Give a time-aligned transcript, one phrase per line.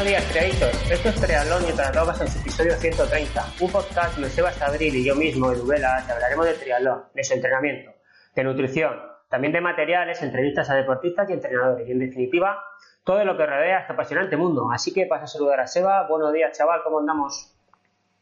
[0.00, 0.90] Buenos días, triaditos.
[0.90, 3.44] Esto es Triatlón y otras drogas en su episodio 130.
[3.60, 7.22] Un podcast donde Sebas Abril y yo mismo, Edu Vela, te hablaremos de triatlón, de
[7.22, 7.90] su entrenamiento,
[8.34, 8.98] de nutrición,
[9.28, 12.64] también de materiales, entrevistas a deportistas y entrenadores y, en definitiva,
[13.04, 14.70] todo lo que rodea este apasionante mundo.
[14.72, 16.08] Así que pasa a saludar a Seba.
[16.08, 17.54] Buenos días, chaval, ¿cómo andamos?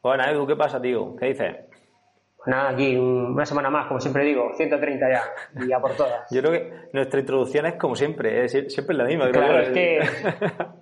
[0.03, 1.15] Bueno, Edu, ¿qué pasa, tío?
[1.15, 1.59] ¿Qué dices?
[2.39, 5.23] Pues nada, aquí una semana más, como siempre digo, 130 ya,
[5.63, 6.29] y ya por todas.
[6.33, 9.31] Yo creo que nuestra introducción es como siempre, es siempre la misma.
[9.31, 10.01] Claro, es que...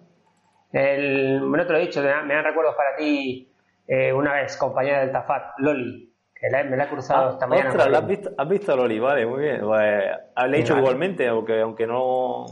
[0.77, 3.51] El, bueno, te lo he dicho, me dan recuerdos para ti
[3.89, 7.71] eh, una vez, compañera del Tafat, Loli, que me la he cruzado ah, esta mañana.
[7.71, 8.99] Ostras, ¿has visto, ¿has visto a Loli?
[8.99, 9.61] Vale, muy bien.
[9.63, 10.05] Pues,
[10.49, 12.45] le he dicho igualmente, aunque, aunque no...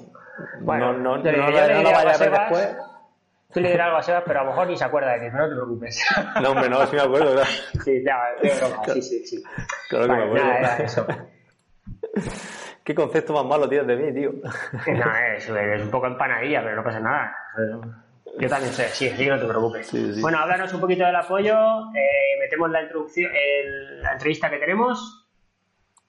[0.60, 2.76] Bueno, no, no, no, no la vaya a ver después.
[3.52, 5.36] Tú le dirás algo a Sebas, pero a lo mejor ni se acuerda de ti,
[5.36, 6.04] no te preocupes.
[6.42, 7.50] No, hombre, no, sí me acuerdo, claro.
[7.84, 9.42] Sí, broma, sí, sí, sí.
[9.90, 10.46] Claro que Vale, me acuerdo.
[10.46, 11.06] nada, era eso.
[12.82, 14.32] ¿Qué concepto más malo tienes de mí, tío?
[14.94, 17.36] No, es, es un poco empanadilla, pero no pasa nada.
[18.38, 19.86] Yo también sé, sí, sí, no te preocupes.
[19.86, 20.20] Sí, sí.
[20.20, 21.54] Bueno, háblanos un poquito del apoyo,
[21.94, 25.26] eh, metemos la introducción, el- la entrevista que tenemos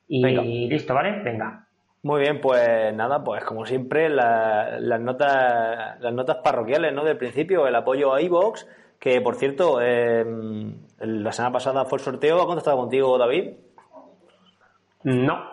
[0.08, 0.42] y Venga.
[0.42, 1.22] listo, ¿vale?
[1.24, 1.68] Venga.
[2.04, 7.04] Muy bien, pues nada, pues como siempre, la- las notas las notas parroquiales, ¿no?
[7.04, 8.68] Del principio, el apoyo a iVox,
[9.00, 10.24] que por cierto, eh,
[11.00, 13.52] la semana pasada fue el sorteo, ¿ha contestado contigo David?
[15.04, 15.50] No.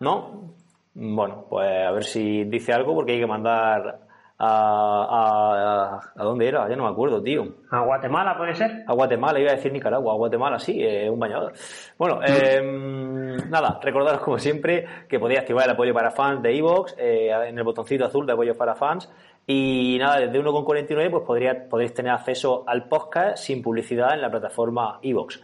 [0.00, 0.54] ¿No?
[0.94, 4.00] Bueno, pues a ver si dice algo, porque hay que mandar
[4.40, 5.06] a...
[5.10, 6.68] ¿A, a, ¿a dónde era?
[6.68, 7.46] Ya no me acuerdo, tío.
[7.70, 8.84] ¿A Guatemala puede ser?
[8.86, 11.52] A Guatemala, iba a decir Nicaragua, a Guatemala, sí, eh, un bañador.
[11.98, 12.60] Bueno, eh,
[13.48, 17.64] nada, recordaros como siempre que podéis activar el apoyo para fans de Evox en el
[17.64, 19.10] botoncito azul de apoyo para fans.
[19.46, 24.30] Y nada, desde 1,49 pues podría, podréis tener acceso al podcast sin publicidad en la
[24.30, 25.42] plataforma Evox.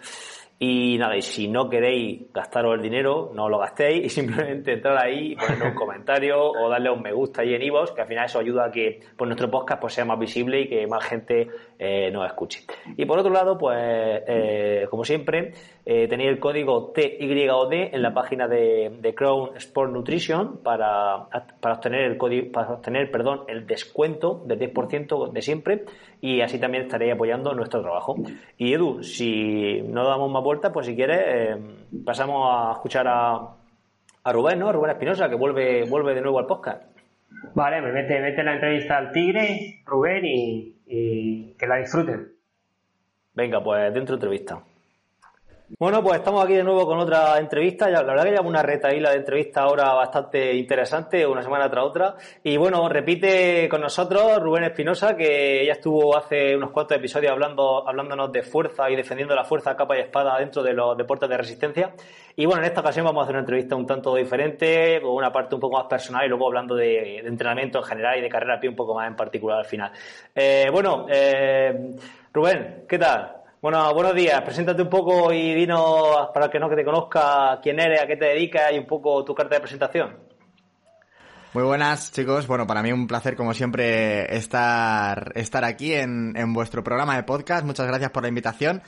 [0.58, 4.96] Y nada, y si no queréis gastaros el dinero, no lo gastéis y simplemente entrar
[4.96, 8.08] ahí y poner un comentario o darle un me gusta ahí en iVoox, que al
[8.08, 11.04] final eso ayuda a que pues, nuestro podcast pues, sea más visible y que más
[11.04, 12.64] gente eh, nos escuche.
[12.96, 15.52] Y por otro lado, pues eh, como siempre,
[15.84, 21.28] eh, tenéis el código TYOD en la página de, de Crown Sport Nutrition para,
[21.60, 25.84] para obtener el código, para obtener, perdón, el descuento del 10% de siempre
[26.20, 28.16] y así también estaréis apoyando nuestro trabajo.
[28.56, 31.56] Y Edu, si no damos más vueltas, pues si quieres, eh,
[32.04, 33.54] pasamos a escuchar a,
[34.24, 34.72] a Rubén, ¿no?
[34.72, 36.82] Rubén Espinosa, que vuelve, vuelve de nuevo al podcast.
[37.54, 42.32] Vale, me mete, mete la entrevista al Tigre, Rubén, y, y que la disfruten.
[43.34, 44.62] Venga, pues dentro entrevista.
[45.68, 47.90] Bueno, pues estamos aquí de nuevo con otra entrevista.
[47.90, 52.14] La verdad que llevamos una retaíla de entrevista ahora bastante interesante, una semana tras otra.
[52.44, 57.86] Y bueno, repite con nosotros Rubén Espinosa, que ya estuvo hace unos cuantos episodios hablando,
[57.86, 61.36] hablándonos de fuerza y defendiendo la fuerza capa y espada dentro de los deportes de
[61.36, 61.92] resistencia.
[62.36, 65.32] Y bueno, en esta ocasión vamos a hacer una entrevista un tanto diferente, con una
[65.32, 68.60] parte un poco más personal y luego hablando de, entrenamiento en general y de carrera
[68.68, 69.90] un poco más en particular al final.
[70.32, 71.96] Eh, bueno, eh,
[72.32, 73.45] Rubén, ¿qué tal?
[73.66, 74.40] Bueno, buenos días.
[74.42, 78.06] Preséntate un poco y dinos, para el que no que te conozca, quién eres, a
[78.06, 80.16] qué te dedicas y un poco tu carta de presentación.
[81.52, 86.52] Muy buenas chicos, bueno para mí un placer como siempre estar, estar aquí en, en
[86.52, 88.82] vuestro programa de podcast, muchas gracias por la invitación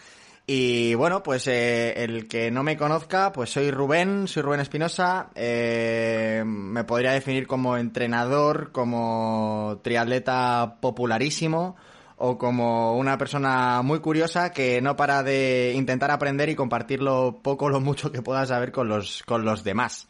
[0.47, 5.31] y bueno pues eh, el que no me conozca pues soy Rubén, soy Rubén Espinosa,
[5.34, 11.75] eh, me podría definir como entrenador, como triatleta popularísimo
[12.19, 17.41] o como una persona muy curiosa que no para de intentar aprender y compartir lo
[17.43, 20.09] poco o lo mucho que pueda saber con los, con los demás.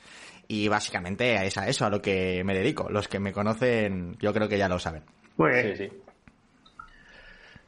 [0.48, 2.88] Y básicamente es a eso, a lo que me dedico.
[2.88, 5.02] Los que me conocen, yo creo que ya lo saben.
[5.36, 5.76] Muy bien.
[5.76, 6.02] Sí, sí.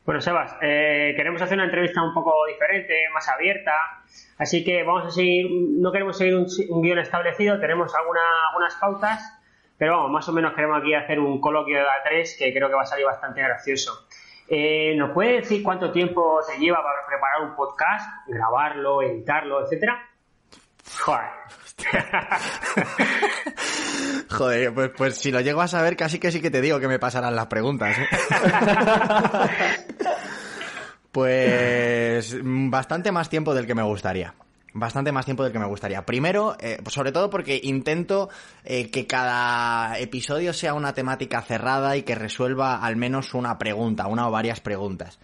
[0.07, 3.73] Bueno, Sebas, eh, queremos hacer una entrevista un poco diferente, más abierta,
[4.39, 8.75] así que vamos a seguir, no queremos seguir un, un guion establecido, tenemos alguna, algunas
[8.77, 9.39] pautas,
[9.77, 12.75] pero vamos, más o menos queremos aquí hacer un coloquio de A3 que creo que
[12.75, 14.07] va a salir bastante gracioso.
[14.53, 20.11] Eh, ¿Nos puede decir cuánto tiempo te lleva para preparar un podcast, grabarlo, editarlo, etcétera?
[20.99, 21.29] Joder.
[24.29, 26.89] Joder, pues, pues si lo llego a saber, casi que sí que te digo que
[26.89, 27.97] me pasarán las preguntas.
[27.97, 28.09] ¿eh?
[31.13, 34.35] pues mm, bastante más tiempo del que me gustaría.
[34.73, 36.07] Bastante más tiempo del que me gustaría.
[36.07, 38.29] Primero, eh, pues sobre todo porque intento
[38.65, 44.07] eh, que cada episodio sea una temática cerrada y que resuelva al menos una pregunta,
[44.07, 45.19] una o varias preguntas.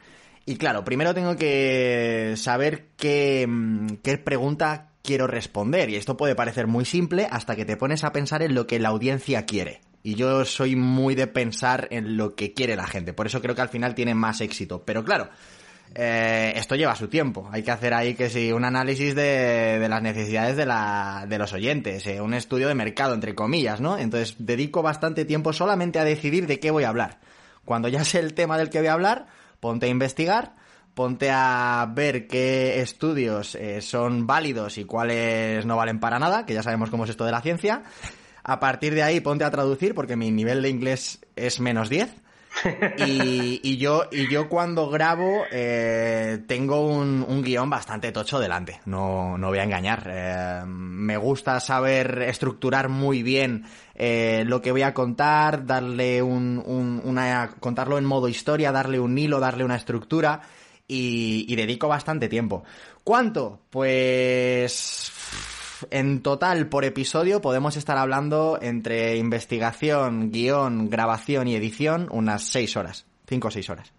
[0.46, 5.90] Y claro, primero tengo que saber qué, mm, qué pregunta quiero responder.
[5.90, 8.80] Y esto puede parecer muy simple hasta que te pones a pensar en lo que
[8.80, 9.80] la audiencia quiere.
[10.02, 13.12] Y yo soy muy de pensar en lo que quiere la gente.
[13.12, 14.84] Por eso creo que al final tiene más éxito.
[14.84, 15.30] Pero claro,
[15.94, 17.48] eh, esto lleva su tiempo.
[17.52, 22.20] Hay que hacer ahí que sí, un análisis de, las necesidades de los oyentes, eh,
[22.20, 23.96] un estudio de mercado, entre comillas, ¿no?
[23.96, 27.18] Entonces dedico bastante tiempo solamente a decidir de qué voy a hablar.
[27.64, 29.26] Cuando ya sé el tema del que voy a hablar,
[29.60, 30.54] ponte a investigar,
[30.94, 36.54] ponte a ver qué estudios eh, son válidos y cuáles no valen para nada, que
[36.54, 37.82] ya sabemos cómo es esto de la ciencia.
[38.44, 42.25] A partir de ahí, ponte a traducir, porque mi nivel de inglés es menos 10.
[42.98, 49.48] Y, yo, y yo cuando grabo eh, tengo un, guion bastante tocho delante, no, no
[49.48, 50.08] voy a engañar.
[50.10, 53.64] Eh, me gusta saber estructurar muy bien
[53.94, 58.98] eh, lo que voy a contar, darle un, un, una, contarlo en modo historia, darle
[58.98, 60.40] un hilo, darle una estructura
[60.88, 62.64] y, y dedico bastante tiempo.
[63.04, 63.60] ¿Cuánto?
[63.70, 65.12] Pues
[65.90, 72.76] en total por episodio podemos estar hablando entre investigación, guion, grabación y edición unas 6
[72.76, 73.92] horas, 5 o 6 horas.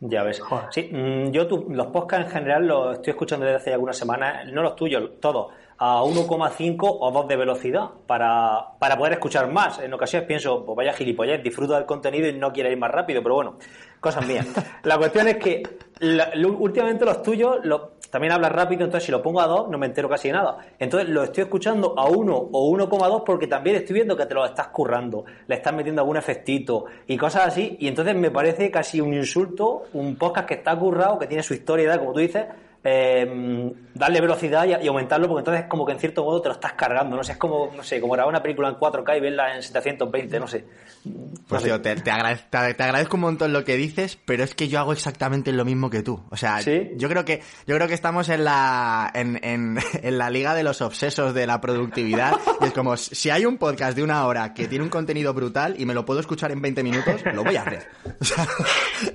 [0.00, 0.40] Ya ves.
[0.70, 4.62] Sí, mm, yo los podcasts en general los estoy escuchando desde hace algunas semanas, no
[4.62, 9.78] los tuyos, todos, a 1,5 o 2 de velocidad para, para poder escuchar más.
[9.80, 13.22] En ocasiones pienso, pues vaya gilipollez, disfruto del contenido y no quiero ir más rápido,
[13.22, 13.58] pero bueno,
[14.00, 14.46] cosas mías.
[14.84, 15.62] La cuestión es que
[16.58, 17.58] últimamente los tuyos
[18.10, 20.58] también hablas rápido, entonces si lo pongo a 2 no me entero casi de nada.
[20.78, 24.44] Entonces lo estoy escuchando a 1 o 1,2 porque también estoy viendo que te lo
[24.44, 29.00] estás currando, le estás metiendo algún efectito y cosas así, y entonces me parece casi
[29.00, 32.46] un insulto, un podcast que está currado, que tiene su historia, como tú dices,
[32.84, 36.74] eh, darle velocidad y, aumentarlo, porque entonces como que en cierto modo te lo estás
[36.74, 39.56] cargando, no sé, es como, no sé, como grabar una película en 4K y verla
[39.56, 40.64] en 720, no sé.
[41.48, 44.92] Pues tío, te, te, agradezco un montón lo que dices, pero es que yo hago
[44.92, 46.22] exactamente lo mismo que tú.
[46.30, 50.30] O sea, yo creo que, yo creo que estamos en la, en, en, en la
[50.30, 52.34] liga de los obsesos de la productividad.
[52.60, 55.74] y es como, si hay un podcast de una hora que tiene un contenido brutal
[55.78, 57.88] y me lo puedo escuchar en 20 minutos, lo voy a hacer.
[58.20, 58.46] O sea,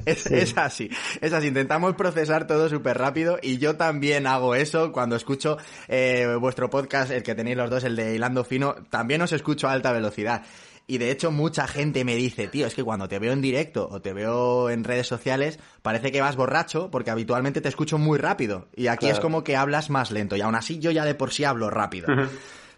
[0.05, 0.89] es, es así.
[1.19, 1.47] Es así.
[1.47, 5.57] Intentamos procesar todo súper rápido y yo también hago eso cuando escucho
[5.87, 9.67] eh, vuestro podcast, el que tenéis los dos, el de Hilando Fino, también os escucho
[9.67, 10.43] a alta velocidad.
[10.85, 13.87] Y de hecho mucha gente me dice, tío, es que cuando te veo en directo
[13.89, 18.17] o te veo en redes sociales, parece que vas borracho porque habitualmente te escucho muy
[18.17, 18.67] rápido.
[18.75, 20.35] Y aquí es como que hablas más lento.
[20.35, 22.07] Y aún así yo ya de por sí hablo rápido.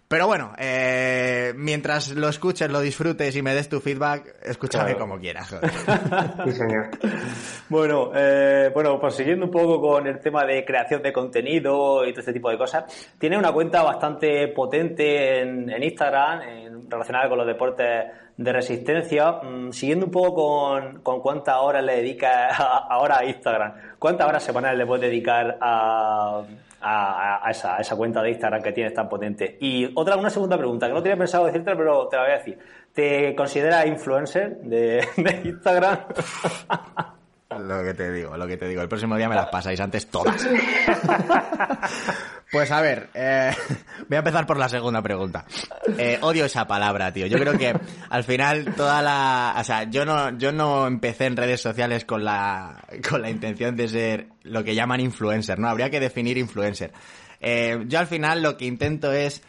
[0.08, 5.18] Pero bueno, eh, mientras lo escuches, lo disfrutes y me des tu feedback, escúchame como
[5.18, 5.48] quieras.
[6.44, 6.90] sí, señor.
[7.68, 12.12] Bueno, eh, bueno, pues siguiendo un poco con el tema de creación de contenido y
[12.12, 12.84] todo este tipo de cosas,
[13.18, 18.04] tiene una cuenta bastante potente en, Instagram, en, relacionada con los deportes
[18.36, 19.40] de resistencia.
[19.42, 22.54] Mm, siguiendo un poco con, con cuántas horas le dedicas
[22.90, 26.44] ahora a Instagram, ¿cuántas horas semanales le puedes dedicar a
[26.80, 29.56] a, esa, cuenta de Instagram que tienes tan potente.
[29.60, 32.36] Y otra, una segunda pregunta, que no tenía pensado decirte, pero te la voy a
[32.36, 32.58] decir.
[32.92, 35.06] ¿Te consideras influencer de
[35.44, 35.98] Instagram?
[37.48, 38.82] Lo que te digo, lo que te digo.
[38.82, 40.36] El próximo día me las pasáis antes todas.
[42.50, 43.52] pues a ver, eh,
[44.08, 45.44] voy a empezar por la segunda pregunta.
[45.96, 47.28] Eh, odio esa palabra, tío.
[47.28, 47.72] Yo creo que
[48.10, 52.24] al final toda la, o sea, yo no, yo no empecé en redes sociales con
[52.24, 55.68] la, con la intención de ser lo que llaman influencer, ¿no?
[55.68, 56.92] Habría que definir influencer.
[57.40, 59.40] Eh, yo al final lo que intento es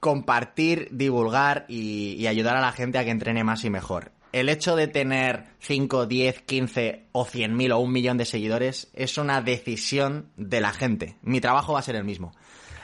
[0.00, 4.48] compartir, divulgar y, y ayudar a la gente a que entrene más y mejor el
[4.48, 9.18] hecho de tener 5, 10, 15 o 100 mil o un millón de seguidores es
[9.18, 11.16] una decisión de la gente.
[11.22, 12.32] Mi trabajo va a ser el mismo.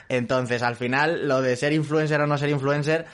[0.09, 3.05] Entonces, al final, lo de ser influencer o no ser influencer,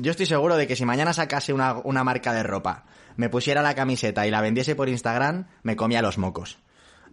[0.00, 2.84] yo estoy seguro de que si mañana sacase una, una marca de ropa,
[3.16, 6.58] me pusiera la camiseta y la vendiese por Instagram, me comía los mocos.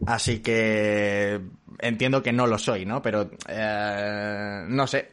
[0.05, 1.39] Así que
[1.79, 3.01] entiendo que no lo soy, ¿no?
[3.01, 5.11] Pero eh, no sé,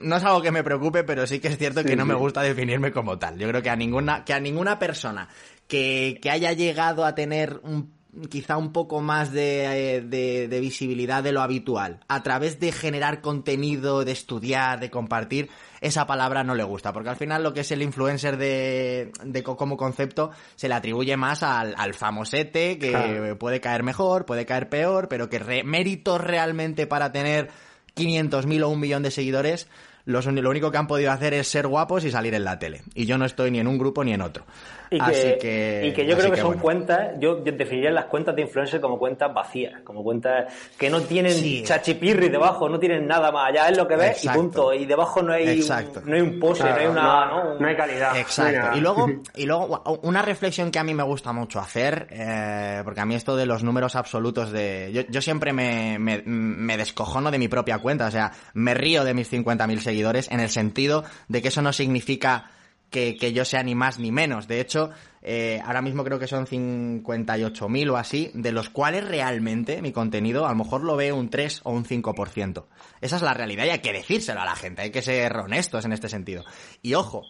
[0.00, 2.42] no es algo que me preocupe, pero sí que es cierto que no me gusta
[2.42, 3.38] definirme como tal.
[3.38, 5.28] Yo creo que a ninguna que a ninguna persona
[5.66, 7.96] que, que haya llegado a tener un
[8.30, 10.02] quizá un poco más de,
[10.48, 15.50] de, visibilidad de lo habitual, a través de generar contenido, de estudiar, de compartir,
[15.82, 19.42] esa palabra no le gusta, porque al final lo que es el influencer de, de
[19.42, 24.70] como concepto se le atribuye más al, al famosete, que puede caer mejor, puede caer
[24.70, 27.50] peor, pero que méritos realmente para tener
[27.96, 29.68] 500.000 o un millón de seguidores,
[30.04, 32.82] lo único que han podido hacer es ser guapos y salir en la tele.
[32.94, 34.44] Y yo no estoy ni en un grupo ni en otro.
[34.90, 38.80] Y que, y que yo creo que, son cuentas, yo definiría las cuentas de influencer
[38.80, 43.68] como cuentas vacías, como cuentas que no tienen chachipirri debajo, no tienen nada más allá,
[43.68, 44.72] es lo que ves y punto.
[44.72, 45.68] Y debajo no hay, un,
[46.04, 47.56] no hay un pose, no hay una...
[47.58, 48.16] No, hay calidad.
[48.16, 48.76] Exacto.
[48.76, 53.00] Y luego, y luego una reflexión que a mí me gusta mucho hacer, eh, porque
[53.00, 54.90] a mí esto de los números absolutos de...
[54.92, 59.04] Yo, yo siempre me, me, me descojono de mi propia cuenta, o sea, me río
[59.04, 62.50] de mis 50.000 seguidores en el sentido de que eso no significa
[62.90, 64.48] que, que, yo sea ni más ni menos.
[64.48, 64.90] De hecho,
[65.28, 70.46] eh, ahora mismo creo que son 58.000 o así, de los cuales realmente mi contenido
[70.46, 72.64] a lo mejor lo ve un 3 o un 5%.
[73.00, 75.84] Esa es la realidad y hay que decírselo a la gente, hay que ser honestos
[75.84, 76.44] en este sentido.
[76.80, 77.24] Y ojo,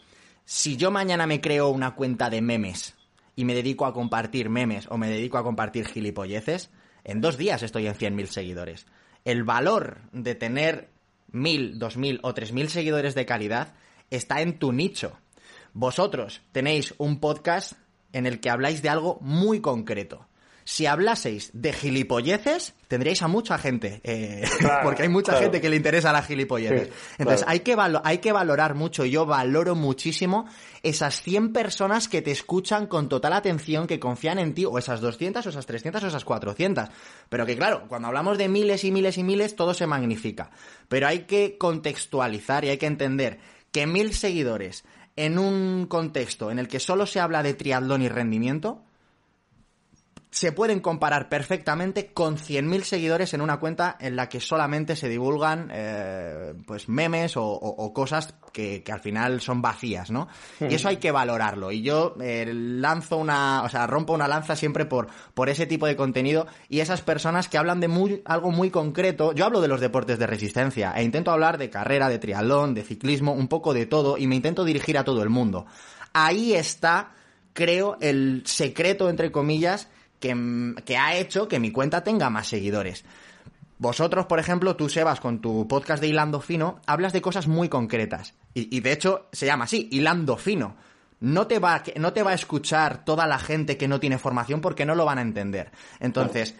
[0.44, 2.94] si yo mañana me creo una cuenta de memes
[3.34, 6.70] y me dedico a compartir memes o me dedico a compartir gilipolleces,
[7.02, 8.86] en dos días estoy en 100.000 seguidores.
[9.24, 10.90] El valor de tener
[11.32, 13.74] 1.000, 2.000 o 3.000 seguidores de calidad
[14.10, 15.18] está en tu nicho.
[15.78, 17.74] Vosotros tenéis un podcast
[18.14, 20.26] en el que habláis de algo muy concreto
[20.66, 24.42] si hablaseis de gilipolleces, tendríais a mucha gente, eh,
[24.82, 26.88] porque hay mucha gente que le interesa la gilipolleces.
[27.18, 30.46] Entonces, hay, que hay que valorar mucho, yo valoro muchísimo
[30.82, 35.00] esas 100 personas que te escuchan con total atención, que confían en ti, o esas
[35.00, 36.88] 200, o esas 300, o esas 400.
[37.28, 40.50] Pero que claro, cuando hablamos de miles y miles y miles, todo se magnifica.
[40.88, 43.38] Pero hay que contextualizar y hay que entender
[43.70, 44.84] que mil seguidores
[45.16, 48.85] en un contexto en el que solo se habla de triatlón y rendimiento,
[50.30, 55.08] se pueden comparar perfectamente con 100.000 seguidores en una cuenta en la que solamente se
[55.08, 60.28] divulgan eh, pues memes o, cosas que, al final son vacías, ¿no?
[60.60, 61.72] Y eso hay que valorarlo.
[61.72, 65.86] Y yo eh, lanzo una, o sea, rompo una lanza siempre por, por ese tipo
[65.86, 69.32] de contenido y esas personas que hablan de muy, algo muy concreto.
[69.32, 72.82] Yo hablo de los deportes de resistencia e intento hablar de carrera, de triatlón, de
[72.82, 75.66] ciclismo, un poco de todo y me intento dirigir a todo el mundo.
[76.12, 77.12] Ahí está,
[77.52, 79.88] creo, el secreto, entre comillas,
[80.20, 83.04] que, ha hecho que mi cuenta tenga más seguidores.
[83.78, 87.68] Vosotros, por ejemplo, tú, Sebas, con tu podcast de Hilando Fino, hablas de cosas muy
[87.68, 88.34] concretas.
[88.54, 90.76] Y, de hecho, se llama así, Hilando Fino.
[91.20, 94.60] No te, va, no te va a escuchar toda la gente que no tiene formación
[94.60, 95.72] porque no lo van a entender.
[96.00, 96.54] Entonces,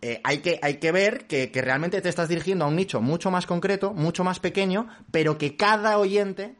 [0.00, 3.00] eh, hay, que, hay que ver que, que realmente te estás dirigiendo a un nicho
[3.00, 6.56] mucho más concreto, mucho más pequeño, pero que cada oyente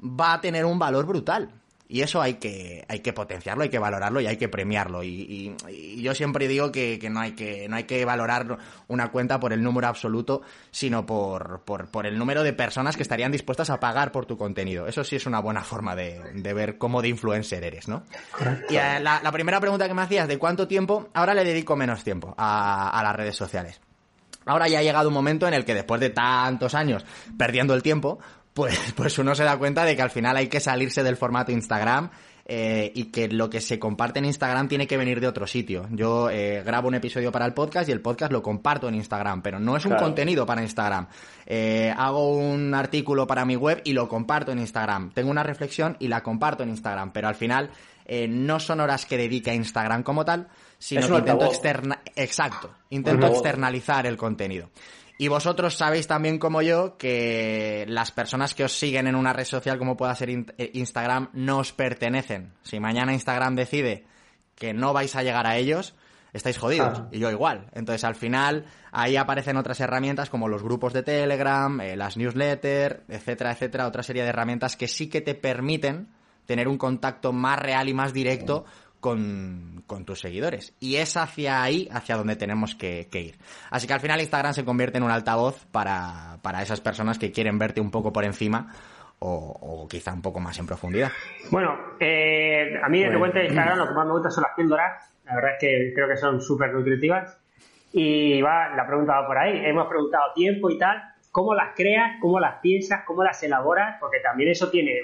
[0.00, 1.59] va a tener un valor brutal.
[1.92, 5.02] Y eso hay que, hay que potenciarlo, hay que valorarlo y hay que premiarlo.
[5.02, 5.56] Y,
[5.96, 9.60] yo siempre digo que, no, hay que no hay que valorar una cuenta por el
[9.60, 14.24] número absoluto, sino por, por, el número de personas que estarían dispuestas a pagar por
[14.24, 14.86] tu contenido.
[14.86, 16.20] Eso sí es una buena forma de,
[16.54, 18.04] ver cómo de influencer eres, ¿no?
[18.68, 21.08] Y eh, la, primera pregunta que me hacías, ¿de cuánto tiempo?
[21.12, 23.80] Ahora le dedico menos tiempo a, a las redes sociales.
[24.46, 27.04] Ahora ya ha llegado un momento en el que después de tantos años
[27.36, 28.20] perdiendo el tiempo,
[28.54, 31.52] pues, pues uno se da cuenta de que al final hay que salirse del formato
[31.52, 32.10] Instagram
[32.52, 35.86] eh, y que lo que se comparte en Instagram tiene que venir de otro sitio.
[35.92, 39.40] Yo eh, grabo un episodio para el podcast y el podcast lo comparto en Instagram,
[39.40, 41.06] pero no es un contenido para Instagram.
[41.46, 45.12] Eh, hago un artículo para mi web y lo comparto en Instagram.
[45.12, 47.70] Tengo una reflexión y la comparto en Instagram, pero al final
[48.28, 53.28] no son horas que dedique a Instagram como tal, sino que intento externa exacto, intento
[53.28, 54.70] externalizar el contenido.
[55.20, 59.44] Y vosotros sabéis también como yo que las personas que os siguen en una red
[59.44, 62.54] social como pueda ser eh, Instagram no os pertenecen.
[62.62, 64.06] Si mañana Instagram decide
[64.54, 65.94] que no vais a llegar a ellos,
[66.32, 67.02] estáis jodidos.
[67.12, 67.66] Y yo igual.
[67.74, 73.00] Entonces al final ahí aparecen otras herramientas como los grupos de Telegram, eh, las newsletters,
[73.06, 76.08] etcétera, etcétera, otra serie de herramientas que sí que te permiten
[76.46, 78.64] tener un contacto más real y más directo
[79.00, 80.74] con, tus seguidores.
[80.78, 83.38] Y es hacia ahí, hacia donde tenemos que, ir.
[83.70, 87.32] Así que al final Instagram se convierte en un altavoz para, para esas personas que
[87.32, 88.72] quieren verte un poco por encima
[89.20, 91.10] o, quizá un poco más en profundidad.
[91.50, 94.54] Bueno, eh, a mí de cuenta de Instagram lo que más me gusta son las
[94.54, 95.10] píldoras.
[95.24, 97.38] La verdad es que creo que son súper nutritivas.
[97.92, 99.64] Y va, la pregunta va por ahí.
[99.64, 101.02] Hemos preguntado tiempo y tal.
[101.30, 102.18] ¿Cómo las creas?
[102.20, 103.02] ¿Cómo las piensas?
[103.04, 103.98] ¿Cómo las elaboras?
[104.00, 105.00] Porque también eso tiene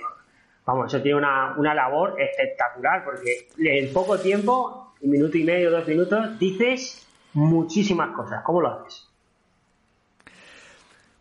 [0.66, 5.70] vamos, eso tiene una, una labor espectacular, porque en poco tiempo, un minuto y medio,
[5.70, 8.42] dos minutos, dices muchísimas cosas.
[8.44, 9.08] ¿Cómo lo haces?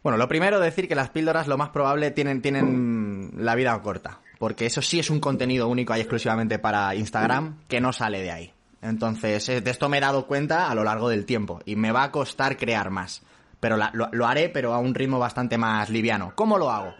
[0.02, 4.20] Bueno, lo primero decir que las píldoras lo más probable tienen, tienen la vida corta,
[4.38, 8.32] porque eso sí es un contenido único y exclusivamente para Instagram que no sale de
[8.32, 8.54] ahí.
[8.82, 12.04] Entonces, de esto me he dado cuenta a lo largo del tiempo y me va
[12.04, 13.24] a costar crear más.
[13.60, 16.34] Pero lo, lo haré, pero a un ritmo bastante más liviano.
[16.36, 16.94] ¿Cómo lo hago?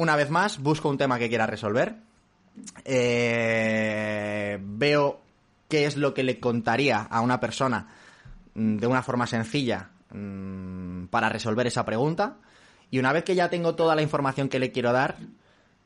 [0.00, 1.94] Una vez más, busco un tema que quiera resolver.
[2.84, 5.20] Eh, veo
[5.68, 7.86] qué es lo que le contaría a una persona
[8.54, 12.38] mm, de una forma sencilla mm, para resolver esa pregunta.
[12.90, 15.18] Y una vez que ya tengo toda la información que le quiero dar,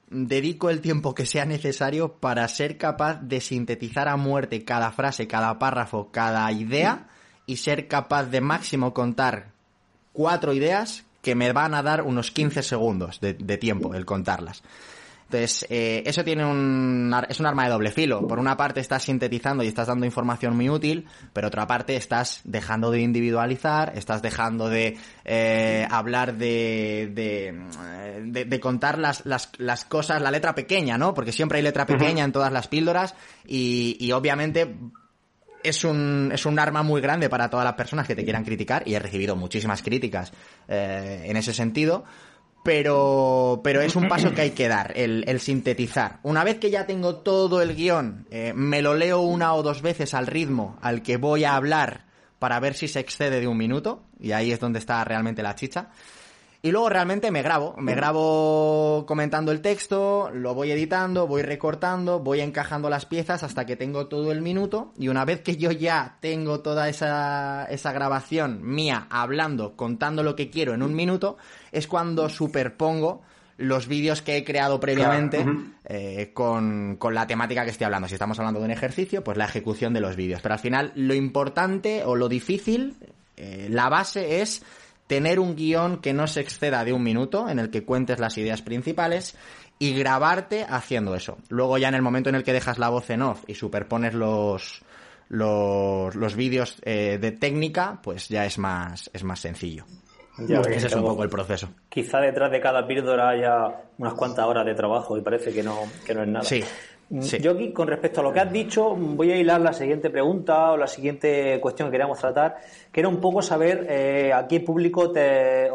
[0.09, 5.27] dedico el tiempo que sea necesario para ser capaz de sintetizar a muerte cada frase,
[5.27, 7.09] cada párrafo, cada idea
[7.47, 9.51] y ser capaz de máximo contar
[10.13, 14.63] cuatro ideas que me van a dar unos 15 segundos de, tiempo el contarlas.
[15.25, 18.29] Entonces, eh, eso tiene un, es un arma de doble filo.
[18.29, 22.43] Por una parte estás sintetizando y estás dando información muy útil, pero otra parte estás
[22.45, 29.87] dejando de individualizar, estás dejando de eh, hablar de, de, de, contar las, las, las,
[29.87, 31.15] cosas, la letra pequeña, ¿no?
[31.15, 33.15] Porque siempre hay letra pequeña en todas las píldoras
[33.47, 34.77] y, y obviamente
[35.65, 38.87] es un, es un arma muy grande para todas las personas que te quieran criticar
[38.87, 40.33] y he recibido muchísimas críticas
[40.69, 42.05] eh, en ese sentido.
[42.63, 46.21] pero, pero es un paso que hay que dar, el, sintetizar.
[46.23, 49.83] Una vez que ya tengo todo el guion, eh, me lo leo una o dos
[49.83, 52.07] veces al ritmo al que voy a hablar
[52.39, 55.55] para ver si se excede de un minuto, y ahí es donde está realmente la
[55.55, 55.89] chicha.
[56.65, 62.21] Y luego realmente me grabo, me grabo comentando el texto, lo voy editando, voy recortando,
[62.21, 65.71] voy encajando las piezas hasta que tengo todo el minuto y una vez que yo
[65.73, 71.37] ya tengo toda esa, esa grabación mía hablando, contando lo que quiero en un minuto,
[71.71, 73.21] es cuando superpongo
[73.59, 75.45] los vídeos que he creado previamente
[75.85, 78.09] eh, con, la temática que estoy hablando.
[78.09, 80.41] Si estamos hablando de un ejercicio, pues la ejecución de los vídeos.
[80.41, 82.97] Pero al final lo importante o lo difícil,
[83.37, 84.63] eh, la base es
[85.07, 88.39] tener un guion que no se exceda de un minuto, en el que cuentes las
[88.39, 89.37] ideas principales,
[89.79, 91.39] y grabarte haciendo eso.
[91.49, 94.15] Luego ya en el momento en el que dejas la voz en off y superpones
[94.15, 94.83] los,
[95.29, 99.85] los, vídeos eh, de técnica, pues ya es más, es más sencillo.
[100.39, 101.69] Ya, ese es un poco el proceso.
[101.89, 105.79] Quizá detrás de cada píldora haya unas cuantas horas de trabajo y parece que no,
[106.05, 106.45] que no es nada.
[106.45, 106.65] Sí,
[107.11, 110.11] Mm, yo aquí, con respecto a lo que has dicho, voy a hilar la siguiente
[110.11, 112.57] pregunta o la siguiente cuestión que queríamos tratar,
[112.91, 115.71] que era un poco saber eh, a qué público te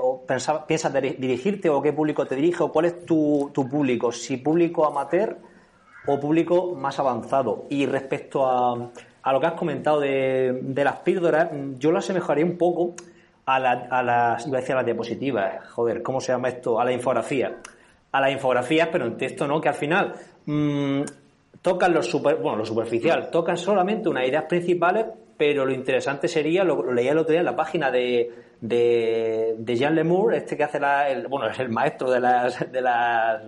[0.68, 5.38] piensas dirigirte o qué público te dirige o cuál es tu, público, si público amateur
[6.08, 7.66] o público más avanzado.
[7.70, 8.90] Y respecto a,
[9.22, 12.96] a lo que has comentado de, de, las píldoras, yo las asemejaría un poco
[13.46, 16.80] a, la, a las, iba a decir a las diapositivas, joder, ¿cómo se llama esto?
[16.80, 17.58] A la infografía.
[18.12, 20.16] A las infografías, pero en texto no, que al final
[20.50, 21.04] mmm,
[21.62, 25.06] tocan lo, super, bueno, lo superficial, tocan solamente unas ideas principales,
[25.38, 29.76] pero lo interesante sería, lo, leía el otro día en la página de, de, de
[29.76, 33.44] Jean Lemur, este que hace la, el, bueno, es el maestro de las, de las,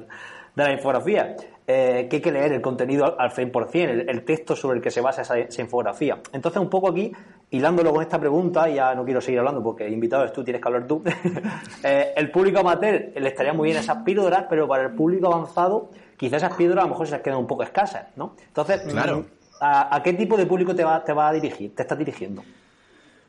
[0.55, 1.35] de la infografía,
[1.67, 4.91] eh, que hay que leer el contenido al 100%, el, el texto sobre el que
[4.91, 6.19] se basa esa, infografía.
[6.33, 7.11] Entonces, un poco aquí,
[7.49, 10.67] hilándolo con esta pregunta, ya no quiero seguir hablando porque invitado es tú, tienes que
[10.67, 11.01] hablar tú,
[11.83, 15.89] eh, el público amateur le estaría muy bien esas píldoras, pero para el público avanzado
[16.21, 18.35] quizás esas piedras a lo mejor se les quedan un poco escasas, ¿no?
[18.45, 19.25] Entonces, claro.
[19.59, 22.43] ¿a, qué tipo de público te va, te va a dirigir, te estás dirigiendo?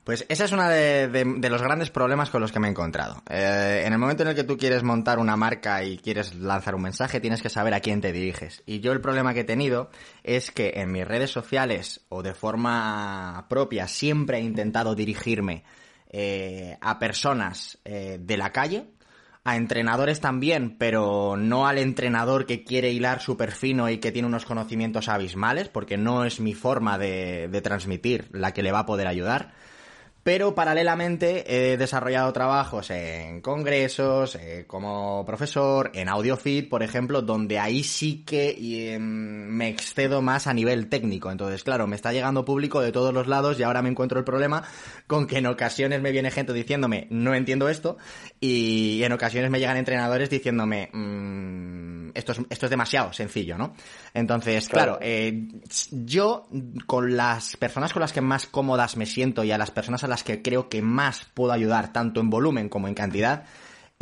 [0.05, 3.23] Pues ese es uno de, los grandes problemas con los que me he encontrado.
[3.31, 6.75] Eh, en el momento en el que tú quieres montar una marca y quieres lanzar
[6.75, 8.63] un mensaje, tienes que saber a quién te diriges.
[8.67, 9.89] Y yo el problema que he tenido
[10.23, 15.65] es que en mis redes sociales o de forma propia siempre he intentado dirigirme
[16.11, 18.91] eh, a personas eh, de la calle,
[19.45, 24.29] a entrenadores también, pero no al entrenador que quiere hilar súper fino y que tiene
[24.29, 28.81] unos conocimientos abismales, porque no es mi forma de, de transmitir la que le va
[28.81, 29.53] a poder ayudar
[30.23, 37.59] pero paralelamente he desarrollado trabajos en congresos, eh, como profesor, en AudioFit, por ejemplo, donde
[37.59, 41.31] ahí sí que em, me excedo más a nivel técnico.
[41.31, 44.25] Entonces, claro, me está llegando público de todos los lados y ahora me encuentro el
[44.25, 44.63] problema
[45.09, 47.97] con que en ocasiones me viene gente diciéndome, no entiendo esto,
[48.41, 53.75] y en ocasiones me llegan entrenadores diciéndome, mmm, esto, es, esto es demasiado sencillo, ¿no?
[54.15, 55.49] Entonces, claro, eh,
[55.91, 56.49] yo
[56.87, 60.09] con las personas con las que más cómodas me siento y a las personas a
[60.09, 63.45] las que creo que más puedo ayudar, tanto en volumen como en cantidad,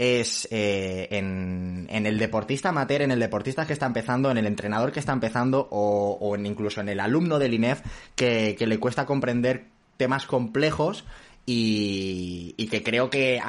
[0.01, 4.93] es eh, en, el deportista amateur, en el deportista que está empezando, en el entrenador
[4.93, 7.83] que está empezando o, en, incluso en el alumno del INEF
[8.15, 9.67] que, le cuesta comprender
[9.99, 11.05] temas complejos
[11.45, 13.43] y, que creo que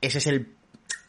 [0.00, 0.57] ese es el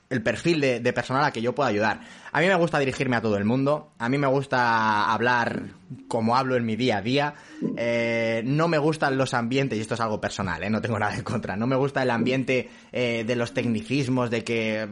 [0.09, 2.01] el perfil de, de, persona a que yo puedo ayudar.
[2.31, 5.63] A mí me gusta dirigirme a todo el mundo, a mí me gusta hablar
[6.07, 7.35] como hablo en mi día a día,
[7.77, 11.15] eh, no me gustan los ambientes, y esto es algo personal, eh, no tengo nada
[11.15, 14.87] en contra, no me gusta el ambiente eh, de los tecnicismos, de que...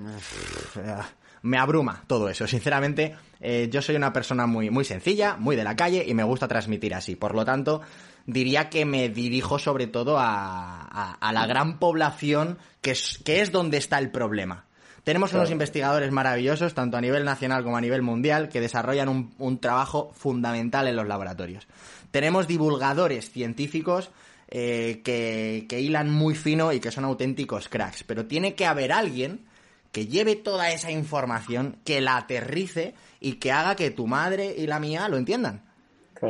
[1.44, 3.16] me abruma todo eso, sinceramente
[3.70, 6.96] yo soy una persona muy, muy sencilla, muy de la calle y me gusta transmitir
[6.96, 7.82] así, por lo tanto
[8.26, 13.52] diría que me dirijo sobre todo a, a, la gran población que es, que es
[13.52, 14.67] donde está el problema.
[15.08, 19.58] Tenemos unos investigadores maravillosos, tanto a nivel nacional como a nivel mundial, que desarrollan un,
[19.60, 21.66] trabajo fundamental en los laboratorios.
[22.12, 24.12] Tenemos divulgadores científicos
[24.50, 28.04] eh, que, que hilan muy fino y que son auténticos cracks.
[28.04, 29.46] Pero tiene que haber alguien
[29.94, 34.68] que lleve toda esa información, que la aterrice y que haga que tu madre y
[34.68, 35.64] la mía lo entiendan.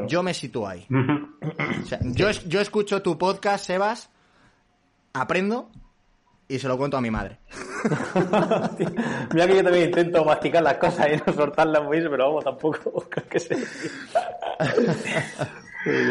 [0.07, 0.85] Yo me sitúo ahí.
[2.03, 4.11] yo, yo escucho tu podcast, Sebas,
[5.13, 5.71] aprendo
[6.47, 7.37] y se lo cuento a mi madre.
[9.33, 13.07] Mira que yo también intento masticar las cosas y no soltarlas muy, pero vamos, tampoco
[13.09, 13.57] creo que se...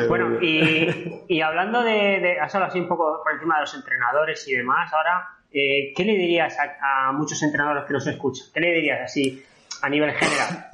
[0.09, 3.75] bueno, y, y, hablando de, de, has hablado así un poco por encima de los
[3.75, 8.49] entrenadores y demás, ahora, eh, ¿qué le dirías a, a, muchos entrenadores que nos escuchan?
[8.53, 9.42] ¿Qué le dirías así
[9.83, 10.70] a nivel general?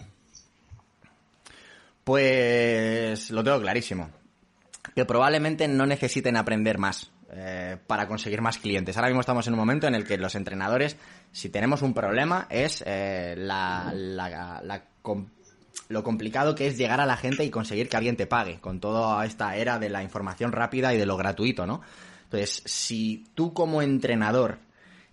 [2.05, 4.11] Pues lo tengo clarísimo.
[4.94, 8.97] Que probablemente no necesiten aprender más eh, para conseguir más clientes.
[8.97, 10.99] Ahora mismo estamos en un momento en el que los entrenadores,
[11.33, 13.90] si tenemos un problema, es eh, la,
[15.88, 18.81] lo complicado que es llegar a la gente y conseguir que alguien te pague, con
[18.81, 21.81] toda esta era de la información rápida y de lo gratuito, ¿no?
[22.25, 24.59] Entonces, si tú como entrenador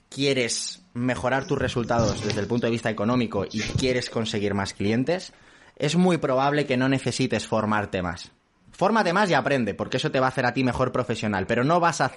[0.10, 5.32] quieres mejorar tus resultados desde el punto de vista económico y quieres conseguir más clientes,
[5.77, 8.32] es muy probable que no necesites formarte más.
[8.79, 11.45] Fórmate más y aprende, porque eso te va a hacer a ti mejor profesional.
[11.45, 12.13] Pero no vas a.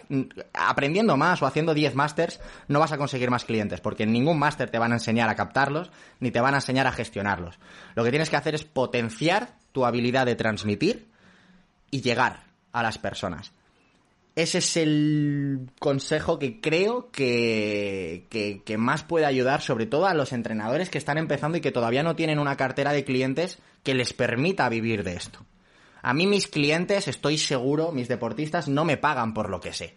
[0.54, 4.38] Aprendiendo más o haciendo 10 másters, no vas a conseguir más clientes, porque en ningún
[4.38, 7.58] máster te van a enseñar a captarlos, ni te van a enseñar a gestionarlos.
[7.96, 11.08] Lo que tienes que hacer es potenciar tu habilidad de transmitir
[11.90, 13.52] y llegar a las personas
[14.34, 18.26] ese es el consejo que creo que,
[18.64, 22.02] que, más puede ayudar, sobre todo a los entrenadores que están empezando y que todavía
[22.02, 25.44] no tienen una cartera de clientes que les permita vivir de esto.
[26.02, 29.94] A mí mis clientes, estoy seguro, mis deportistas, no me pagan por lo que sé.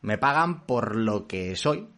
[0.00, 1.88] Me pagan por lo que soy.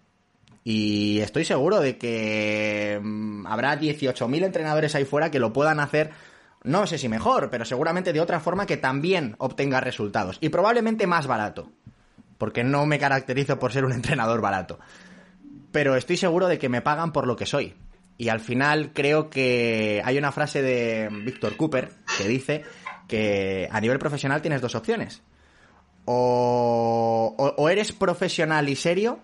[0.64, 6.10] Y estoy seguro de que mm, habrá 18.000 entrenadores ahí fuera que lo puedan hacer
[6.64, 10.38] no sé si mejor, pero seguramente de otra forma que también obtenga resultados.
[10.40, 11.70] Y probablemente más barato.
[12.36, 14.78] Porque no me caracterizo por ser un entrenador barato.
[15.72, 17.74] Pero estoy seguro de que me pagan por lo que soy.
[18.16, 22.64] Y al final creo que hay una frase de Víctor Cooper que dice
[23.08, 25.22] que a nivel profesional tienes dos opciones.
[26.04, 29.20] O, o, eres profesional y serio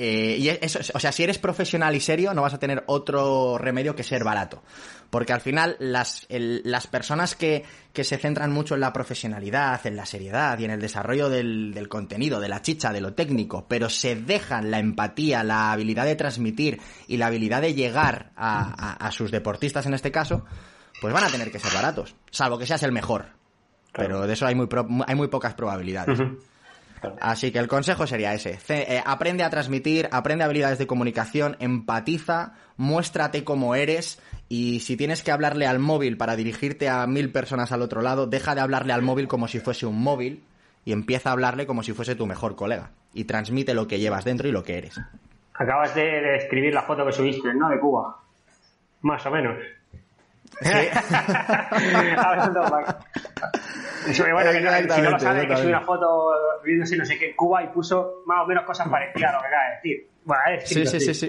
[0.00, 3.58] eh, y eso, o sea, si eres profesional y serio, no vas a tener otro
[3.58, 4.62] remedio que ser barato.
[5.10, 9.96] Porque al final, las, las personas que, que, se centran mucho en la profesionalidad, en
[9.96, 13.66] la seriedad y en el desarrollo del, del, contenido, de la chicha, de lo técnico,
[13.66, 19.04] pero se dejan la empatía, la habilidad de transmitir y la habilidad de llegar a,
[19.04, 20.44] a, sus deportistas en este caso,
[21.00, 22.14] pues van a tener que ser baratos.
[22.30, 23.26] Salvo que seas el mejor.
[23.92, 24.68] Pero de eso hay muy,
[25.06, 26.20] hay muy pocas probabilidades.
[27.20, 28.58] Así que el consejo sería ese.
[28.68, 35.22] Eh, aprende a transmitir, aprende habilidades de comunicación, empatiza, muéstrate como eres y si tienes
[35.22, 38.92] que hablarle al móvil para dirigirte a mil personas al otro lado, deja de hablarle
[38.92, 40.42] al móvil como si fuese un móvil
[40.84, 42.90] y empieza a hablarle como si fuese tu mejor colega.
[43.12, 45.00] Y transmite lo que llevas dentro y lo que eres.
[45.54, 47.68] Acabas de, de escribir la foto que subiste, ¿no?
[47.68, 48.16] De Cuba.
[49.02, 49.56] Más o menos.
[50.60, 50.68] Sí.
[54.32, 56.32] bueno, que no, si no lo sabe, que sube una foto
[56.64, 59.46] no sé qué en Cuba y puso más o menos cosas parecidas a lo que
[59.46, 60.08] acaba de decir.
[60.24, 61.28] Bueno, es sí, sí, sí, sí.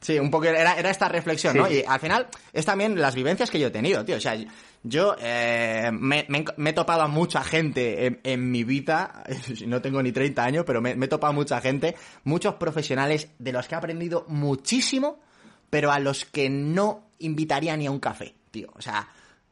[0.00, 1.70] Sí, un poco era, era esta reflexión, ¿no?
[1.70, 4.16] Y al final es también las vivencias que yo he tenido, tío.
[4.16, 4.34] O sea,
[4.82, 9.24] yo eh, me, me, he topado a mucha gente en, en, mi vida,
[9.66, 13.28] no tengo ni 30 años, pero me, me he topado a mucha gente, muchos profesionales
[13.38, 15.20] de los que he aprendido muchísimo,
[15.68, 18.70] pero a los que no invitaría ni a un café, tío.
[18.74, 19.08] O sea,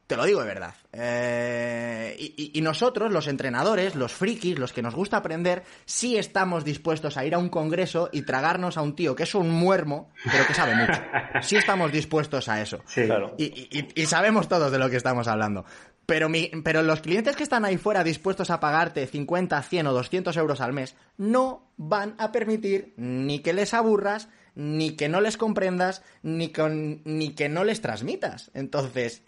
[0.09, 0.73] te lo digo de verdad.
[0.91, 7.15] Eh, y, nosotros, los entrenadores, los frikis, los que nos gusta aprender, sí estamos dispuestos
[7.15, 10.47] a ir a un congreso y tragarnos a un tío que es un muermo, pero
[10.47, 10.99] que sabe mucho.
[11.41, 12.81] Sí estamos dispuestos a eso.
[12.87, 13.35] Sí, claro.
[13.37, 15.63] Y, sabemos todos de lo que estamos hablando.
[16.07, 19.93] Pero, mi, pero los clientes que están ahí fuera dispuestos a pagarte 50, 100 o
[19.93, 24.27] 200 euros al mes no van a permitir ni que les aburras,
[24.59, 28.51] ni que no les comprendas, ni, con, ni que no les transmitas.
[28.53, 29.23] Entonces,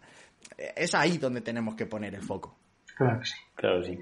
[0.58, 2.58] es ahí donde tenemos que poner el foco.
[2.98, 3.36] Claro que sí.
[3.56, 3.98] Claro sí.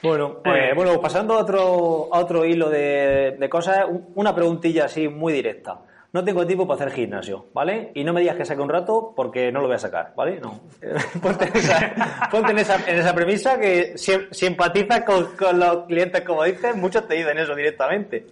[0.00, 5.08] Bueno, eh, bueno, pasando a otro, a otro hilo de, de cosas, una preguntilla así
[5.08, 7.92] muy directa no tengo tiempo para hacer gimnasio, ¿vale?
[7.94, 10.40] Y no me digas que saque un rato porque no lo voy a sacar, ¿vale?
[10.40, 10.58] No.
[11.22, 15.58] ponte, en esa, ponte en, esa, en esa, premisa que si, si empatizas con, con,
[15.58, 18.26] los clientes, como dices, muchos te dicen eso directamente.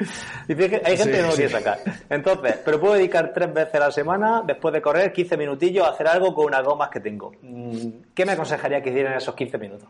[0.48, 1.78] Dice que hay gente que no lo quiere sacar.
[2.08, 5.90] Entonces, pero puedo dedicar tres veces a la semana, después de correr 15 minutillos, a
[5.90, 7.32] hacer algo con unas gomas que tengo.
[7.42, 9.88] Mm, ¿Qué me aconsejaría que hicieran esos 15 minutos?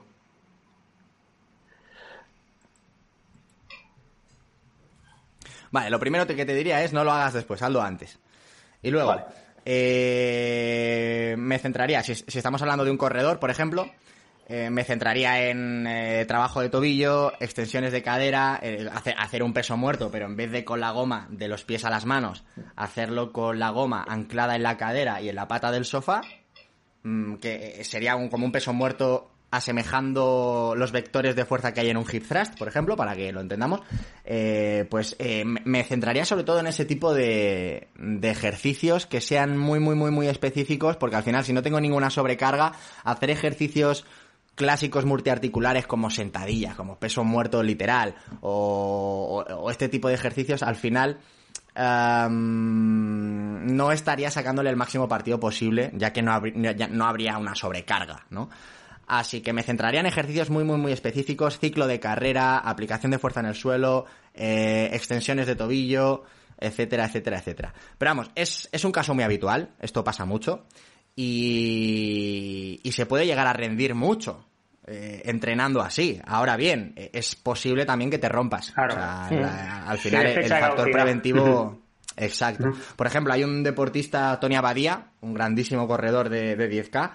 [5.76, 8.18] Vale, lo primero que te diría es no lo hagas después, hazlo antes.
[8.80, 9.14] Y luego,
[9.62, 13.86] eh, me centraría, si, estamos hablando de un corredor, por ejemplo,
[14.48, 18.54] eh, me centraría en eh, trabajo de tobillo, extensiones de cadera,
[18.90, 21.84] hacer, hacer, un peso muerto, pero en vez de con la goma de los pies
[21.84, 22.42] a las manos,
[22.74, 26.22] hacerlo con la goma anclada en la cadera y en la pata del sofá,
[27.02, 31.96] mm, que sería como un peso muerto asemejando los vectores de fuerza que hay en
[31.96, 33.80] un hip thrust, por ejemplo, para que lo entendamos,
[34.24, 39.56] eh, pues eh, me centraría sobre todo en ese tipo de, de ejercicios que sean
[39.56, 42.72] muy, muy, muy, muy específicos, porque al final, si no tengo ninguna sobrecarga,
[43.04, 44.04] hacer ejercicios
[44.54, 50.76] clásicos multiarticulares como sentadillas, como peso muerto literal, o, o, este tipo de ejercicios, al
[50.76, 51.18] final
[51.78, 58.48] no estaría sacándole el máximo partido posible, ya que no, no habría una sobrecarga, ¿no?
[59.06, 63.18] Así que me centraría en ejercicios muy, muy, muy específicos, ciclo de carrera, aplicación de
[63.18, 66.24] fuerza en el suelo, eh, extensiones de tobillo,
[66.58, 67.74] etcétera, etcétera, etcétera.
[67.98, 70.64] Pero vamos, es, es un caso muy habitual, esto pasa mucho,
[71.14, 74.42] y, y se puede llegar a rendir mucho.
[74.88, 76.20] eh, entrenando así.
[76.24, 78.70] Ahora bien, eh, es posible también que te rompas.
[78.70, 78.94] Claro.
[78.94, 79.34] O sea, Sí.
[79.34, 81.80] la- al Sí, final el, factor preventivo...
[82.16, 82.70] Exacto.
[82.94, 87.10] Por ejemplo, hay un deportista, Tony Abadía, un grandísimo corredor de, de 10K,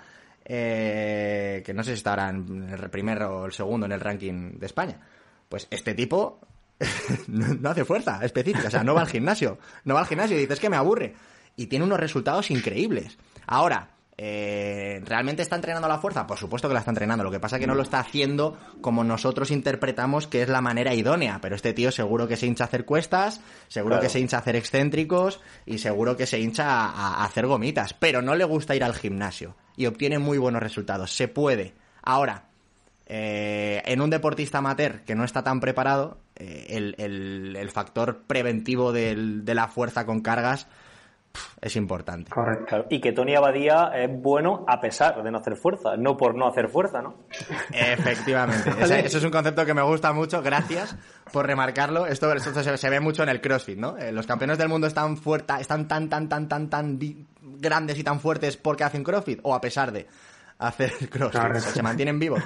[0.45, 4.60] eh, que no sé si estará en el primero o el segundo en el ranking
[4.60, 4.99] de España.
[5.47, 6.39] Pues este tipo
[7.27, 10.41] no, hace fuerza específica, o sea, no va al gimnasio, no va al gimnasio y
[10.41, 11.15] dices que me aburre.
[11.56, 13.17] Y tiene unos resultados increíbles.
[13.45, 13.90] Ahora,
[14.23, 16.27] eh, ¿realmente está entrenando la fuerza?
[16.27, 18.55] Por supuesto que la está entrenando, lo que pasa es que no lo está haciendo
[18.79, 22.65] como nosotros interpretamos que es la manera idónea, pero este tío seguro que se hincha
[22.65, 24.03] a hacer cuestas, seguro Claro.
[24.03, 27.93] que se hincha a hacer excéntricos y seguro que se hincha a, a hacer gomitas,
[27.95, 31.12] pero no le gusta ir al gimnasio y obtiene muy buenos resultados.
[31.15, 31.73] Se puede.
[32.03, 32.43] Ahora,
[33.07, 38.21] eh, en un deportista amateur que no está tan preparado, eh, el, el- el factor
[38.27, 40.67] preventivo del- de la fuerza con cargas
[41.62, 42.30] es importante.
[42.32, 42.65] Correcto.
[42.67, 46.36] Claro, Y que Tony Abadía es bueno a pesar de no hacer fuerza, no por
[46.36, 47.15] no hacer fuerza, ¿no?
[47.72, 48.70] Efectivamente.
[48.82, 50.41] Ese- eso es un concepto que me gusta mucho.
[50.41, 50.96] Gracias
[51.32, 52.06] por remarcarlo.
[52.08, 53.98] Esto, esto se, se ve mucho en el CrossFit, ¿no?
[53.98, 57.00] Eh, los campeones del mundo están fuertes, están tan, tan, tan, tan, tan
[57.41, 60.08] grandes y tan fuertes porque hacen CrossFit o a pesar de
[60.60, 61.41] hacer CrossFit.
[61.41, 61.58] Correcto.
[61.60, 62.41] O sea, se mantienen vivos.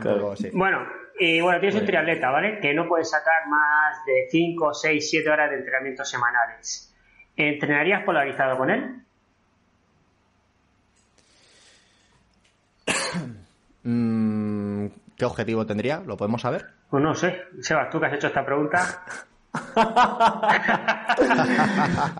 [0.00, 0.20] Claro.
[0.30, 0.34] poco.
[0.54, 0.78] Bueno,
[1.18, 2.58] y bueno, tienes un triatleta, ¿vale?
[2.60, 6.91] Que no puede sacar más de 5, 6, 7 horas de entrenamiento semanales.
[7.36, 9.02] ¿Entrenarías polarizado con él?
[13.84, 15.98] Mm, ¿Qué objetivo tendría?
[16.06, 16.66] ¿Lo podemos saber?
[16.88, 17.42] Pues no sé.
[17.60, 18.80] Sebas, tú que has hecho esta pregunta.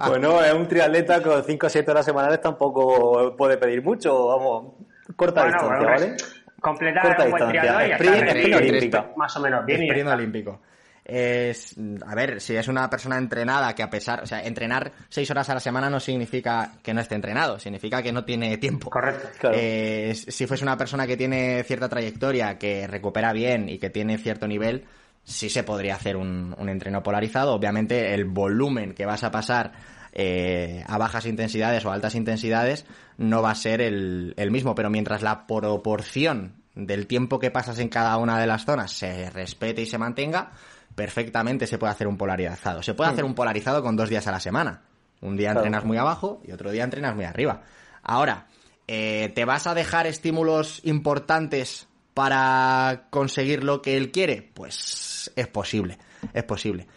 [0.07, 4.75] Bueno, es un triatleta con 5 o 7 horas semanales tampoco puede pedir mucho, vamos,
[5.17, 6.17] corta Bueno, distancia, bueno, ¿vale?
[6.61, 7.89] Completar Corta un buen distancia.
[7.89, 9.11] y Sprint, olímpica.
[9.17, 9.81] Más o menos bien.
[9.83, 10.15] Sprint está.
[10.15, 10.61] olímpico.
[11.05, 11.75] Es,
[12.07, 15.49] a ver, si es una persona entrenada que a pesar, o sea, entrenar seis horas
[15.51, 18.89] a la semana no significa que no esté entrenado, significa que no tiene tiempo.
[18.89, 19.29] Correcto.
[19.41, 19.57] Claro.
[19.59, 24.17] Eh, si fuese una persona que tiene cierta trayectoria, que recupera bien y que tiene
[24.17, 24.85] cierto nivel,
[25.25, 27.53] sí se podría hacer un, un entreno polarizado.
[27.55, 29.73] Obviamente el volumen que vas a pasar
[30.13, 32.85] eh, a bajas intensidades o altas intensidades
[33.19, 37.79] no va a ser el, el mismo, pero mientras la proporción del tiempo que pasas
[37.79, 40.53] en cada una de las zonas se respete y se mantenga,
[40.95, 42.83] perfectamente se puede hacer un polarizado.
[42.83, 44.83] Se puede hacer un polarizado con dos días a la semana.
[45.21, 47.63] Un día entrenas muy abajo y otro día entrenas muy arriba.
[48.03, 48.49] Ahora,
[48.89, 54.51] eh, ¿te vas a dejar estímulos importantes para conseguir lo que él quiere?
[54.55, 55.99] Pues es posible,
[56.33, 56.89] es posible.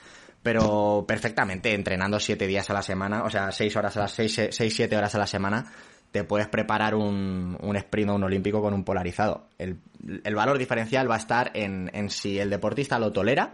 [0.41, 4.39] Pero perfectamente, entrenando siete días a la semana, o sea, seis horas a las seis,
[4.49, 5.71] seis siete horas a la semana,
[6.11, 9.47] te puedes preparar un, un sprint o un olímpico con un polarizado.
[9.57, 9.79] El,
[10.23, 13.53] el valor diferencial va a estar en, en si el deportista lo tolera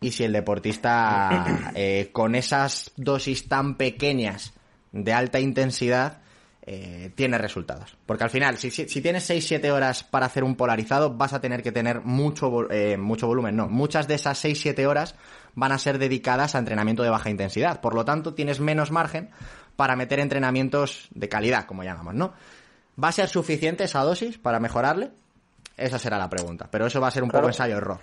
[0.00, 4.52] y si el deportista eh, con esas dosis tan pequeñas
[4.92, 6.18] de alta intensidad
[6.68, 7.96] eh, tiene resultados.
[8.06, 11.40] Porque al final, si, si, si tienes 6-7 horas para hacer un polarizado, vas a
[11.40, 13.54] tener que tener mucho, eh, mucho volumen.
[13.54, 15.14] No, muchas de esas 6-7 horas
[15.54, 17.80] van a ser dedicadas a entrenamiento de baja intensidad.
[17.80, 19.30] Por lo tanto, tienes menos margen
[19.76, 22.32] para meter entrenamientos de calidad, como llamamos, ¿no?
[23.02, 25.10] ¿Va a ser suficiente esa dosis para mejorarle?
[25.76, 26.66] Esa será la pregunta.
[26.70, 27.42] Pero eso va a ser un Claro.
[27.42, 28.00] poco ensayo-error.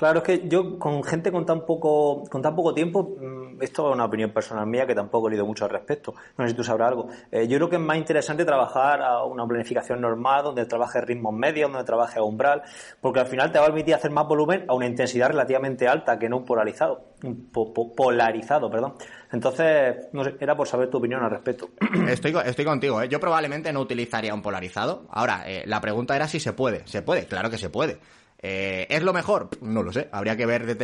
[0.00, 3.90] Claro, es que yo con gente con tan poco con tan poco tiempo, mm, esto
[3.90, 6.56] es una opinión personal mía que tampoco he leído mucho al respecto, no sé si
[6.56, 7.08] tú sabrás algo.
[7.30, 11.34] Eh, yo creo que es más interesante trabajar a una planificación normal, donde trabaje ritmos
[11.34, 12.62] medios, donde trabaje a umbral,
[13.02, 16.18] porque al final te va a permitir hacer más volumen a una intensidad relativamente alta
[16.18, 18.94] que no un polarizado, un po- po- polarizado, perdón.
[19.32, 21.68] Entonces, no sé, era por saber tu opinión al respecto.
[22.08, 23.08] Estoy, estoy contigo, ¿eh?
[23.10, 25.02] Yo probablemente no utilizaría un polarizado.
[25.10, 26.86] Ahora, eh, la pregunta era si se puede.
[26.86, 27.26] ¿Se puede?
[27.26, 27.98] Claro que se puede.
[28.42, 29.50] Eh, ¿Es lo mejor?
[29.60, 30.08] No lo sé.
[30.12, 30.76] Habría que ver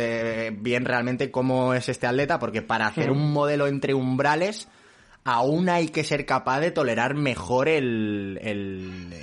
[0.59, 4.67] bien realmente cómo es este atleta, porque para hacer un modelo entre umbrales,
[5.29, 9.13] aún hay que ser capaz de tolerar mejor el, el,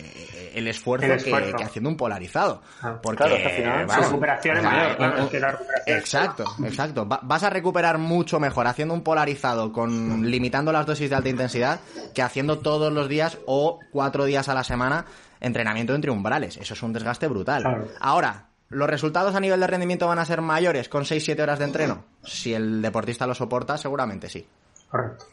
[0.54, 1.56] el esfuerzo, El que- esfuerzo.
[1.56, 2.60] Que, haciendo un polarizado.
[2.82, 5.40] Ah, Porque, claro, al final, Su recuperación es o sea, mayor, claro, un- es que
[5.40, 7.08] la recuperación- Exacto, exacto.
[7.08, 11.30] Va- vas a recuperar mucho mejor haciendo un polarizado con limitando las dosis de alta
[11.30, 11.80] intensidad
[12.14, 15.06] que haciendo todos los días o cuatro días a la semana
[15.40, 16.58] entrenamiento entre umbrales.
[16.58, 17.62] Eso es un desgaste brutal.
[17.62, 17.88] Claro.
[17.98, 21.64] Ahora, ¿los resultados a nivel de rendimiento van a ser mayores con 6-7 horas de
[21.64, 22.04] entreno?
[22.22, 24.46] Si el deportista lo soporta, seguramente sí.
[24.90, 25.24] Correcto.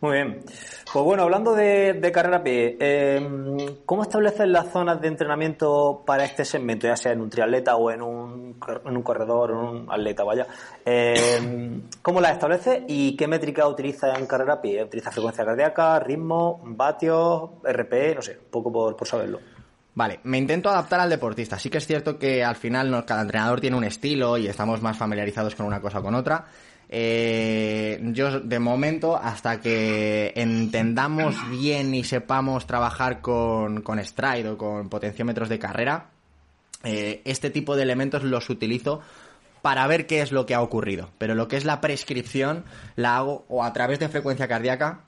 [0.00, 0.40] Muy bien.
[0.92, 6.24] Pues bueno, hablando de, de carrera pie, eh, ¿cómo estableces las zonas de entrenamiento para
[6.24, 10.22] este segmento, ya sea en un triatleta o en un, corredor o en un atleta,
[10.22, 10.46] vaya?
[10.84, 14.84] Eh, ¿Cómo las estableces y qué métrica utilizas en carrera pie?
[14.84, 18.14] ¿Utilizas frecuencia cardíaca, ritmo, vatios, RPE?
[18.14, 19.40] No sé, un poco por, por saberlo.
[19.94, 21.58] Vale, me intento adaptar al deportista.
[21.58, 24.96] Sí que es cierto que al final cada entrenador tiene un estilo y estamos más
[24.96, 26.46] familiarizados con una cosa o con otra.
[26.88, 34.58] Eh, yo, de momento, hasta que entendamos bien y sepamos trabajar con, con stride o
[34.58, 36.06] con potenciómetros de carrera,
[36.84, 39.00] eh, este tipo de elementos los utilizo
[39.62, 41.10] para ver qué es lo que ha ocurrido.
[41.18, 42.64] Pero lo que es la prescripción
[42.96, 45.00] la hago o a través de frecuencia cardíaca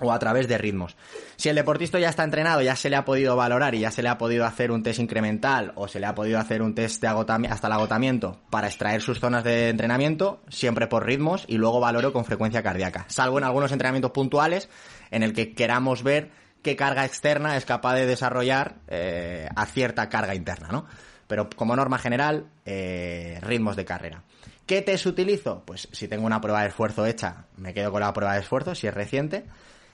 [0.00, 0.96] o a través de ritmos.
[1.36, 4.02] Si el deportista ya está entrenado, ya se le ha podido valorar y ya se
[4.02, 7.00] le ha podido hacer un test incremental o se le ha podido hacer un test
[7.00, 11.58] de agotamiento hasta el agotamiento para extraer sus zonas de entrenamiento, siempre por ritmos y
[11.58, 13.04] luego valoro con frecuencia cardíaca.
[13.08, 14.68] Salvo en algunos entrenamientos puntuales
[15.10, 16.30] en el que queramos ver
[16.62, 20.86] qué carga externa es capaz de desarrollar eh, a cierta carga interna, ¿no?
[21.26, 24.22] Pero como norma general, eh, ritmos de carrera.
[24.66, 25.62] ¿Qué test utilizo?
[25.66, 28.74] Pues si tengo una prueba de esfuerzo hecha, me quedo con la prueba de esfuerzo,
[28.74, 29.44] si es reciente.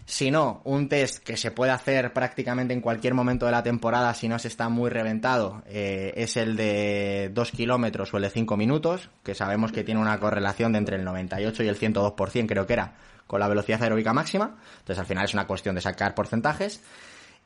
[0.09, 4.15] Si no, un test que se puede hacer prácticamente en cualquier momento de la temporada
[4.15, 8.31] si no se está muy reventado eh, es el de 2 kilómetros o el de
[8.31, 12.47] 5 minutos, que sabemos que tiene una correlación de entre el 98 y el 102%,
[12.47, 12.95] creo que era,
[13.27, 14.57] con la velocidad aeróbica máxima.
[14.79, 16.83] Entonces al final es una cuestión de sacar porcentajes.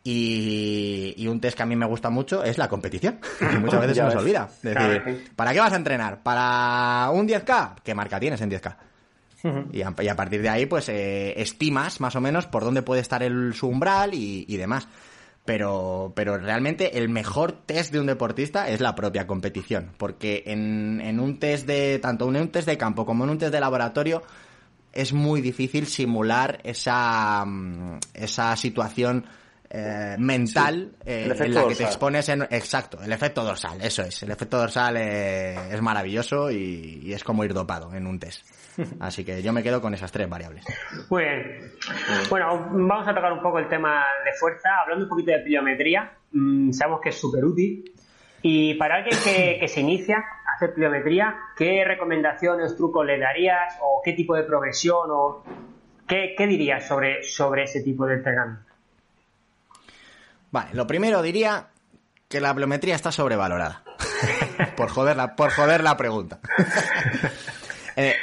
[0.04, 3.96] Y, un test que a mí me gusta mucho es la competición, que muchas veces
[3.96, 4.48] se nos olvida.
[4.48, 6.22] Es decir, ¿para qué vas a entrenar?
[6.22, 7.74] ¿Para un 10K?
[7.82, 8.76] ¿Qué marca tienes en 10K?
[9.72, 13.22] Y, a, partir de ahí, pues eh, estimas más o menos por dónde puede estar
[13.22, 14.88] el, su umbral y, demás.
[15.44, 19.90] Pero, pero realmente el mejor test de un deportista es la propia competición.
[19.96, 23.38] Porque en, en un test de, tanto en un test de campo como en un
[23.38, 24.22] test de laboratorio,
[24.92, 29.24] es muy difícil simular esa, mm, esa situación
[29.74, 32.42] eh, mental eh, en la que te expones en...
[32.42, 34.22] Exacto, el efecto dorsal, eso es.
[34.22, 38.46] El efecto dorsal es maravilloso y, es como ir dopado en un test.
[39.00, 40.62] Así que yo me quedo con esas tres variables.
[41.08, 41.72] Muy bien.
[42.28, 44.68] Bueno, vamos a tocar un poco el tema de fuerza.
[44.82, 47.90] Hablando un poquito de pliometría, mm, sabemos que es súper útil.
[48.42, 53.78] Y para alguien que, se inicia a hacer pliometría, ¿qué recomendaciones, trucos le darías?
[53.80, 55.08] ¿O qué tipo de progresión?
[55.10, 55.42] ¿O
[56.06, 58.71] qué, dirías sobre, sobre ese tipo de entrenamiento?
[60.52, 61.68] Vale, lo primero diría
[62.28, 63.82] que la pliometría está sobrevalorada.
[64.76, 66.38] por, joder la, por joder la pregunta.
[67.94, 68.14] Eh,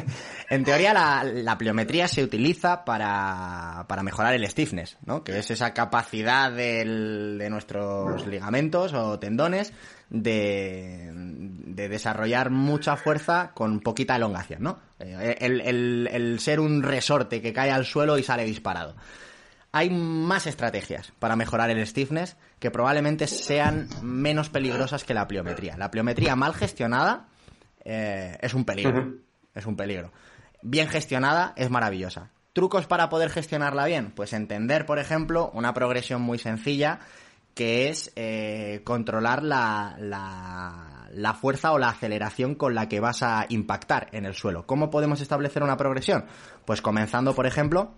[0.50, 5.24] en teoría, la, pliometría se utiliza para, mejorar el stiffness, ¿no?
[5.24, 9.72] Que es esa capacidad de nuestros ligamentos o tendones
[10.10, 11.10] de,
[11.88, 14.78] desarrollar mucha fuerza con poquita elongación, ¿no?
[14.98, 18.94] Eh, el ser un resorte que cae al suelo y sale disparado
[19.74, 25.76] hay más estrategias para mejorar el stiffness que probablemente sean menos peligrosas que la pliometría.
[25.76, 27.26] La pliometría mal gestionada
[27.84, 29.14] eh, es un peligro.
[29.52, 30.12] Es un peligro.
[30.62, 32.30] Bien gestionada es maravillosa.
[32.52, 34.12] ¿Trucos para poder gestionarla bien?
[34.12, 37.00] Pues entender, por ejemplo, una progresión muy sencilla
[37.54, 43.46] que es eh, controlar la, la, fuerza o la aceleración con la que vas a
[43.48, 44.66] impactar en el suelo.
[44.66, 46.26] ¿Cómo podemos establecer una progresión?
[46.64, 47.94] Pues comenzando, por ejemplo,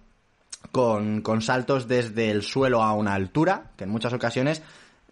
[0.73, 4.63] con, con saltos desde el suelo a una altura, que en muchas ocasiones,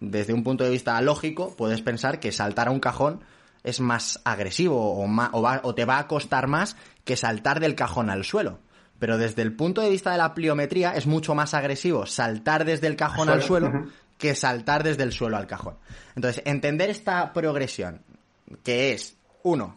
[0.01, 3.21] desde un punto de vista lógico, puedes pensar que saltar a un cajón
[3.63, 8.25] es más agresivo o, o, te va a costar más que saltar del cajón al
[8.25, 8.59] suelo.
[8.99, 12.87] Pero desde el punto de vista de la pliometría es mucho más agresivo saltar desde
[12.87, 13.73] el cajón al suelo
[14.19, 15.77] que saltar desde el suelo al cajón.
[16.15, 18.03] Entonces, entender esta progresión,
[18.63, 19.77] que es, uno,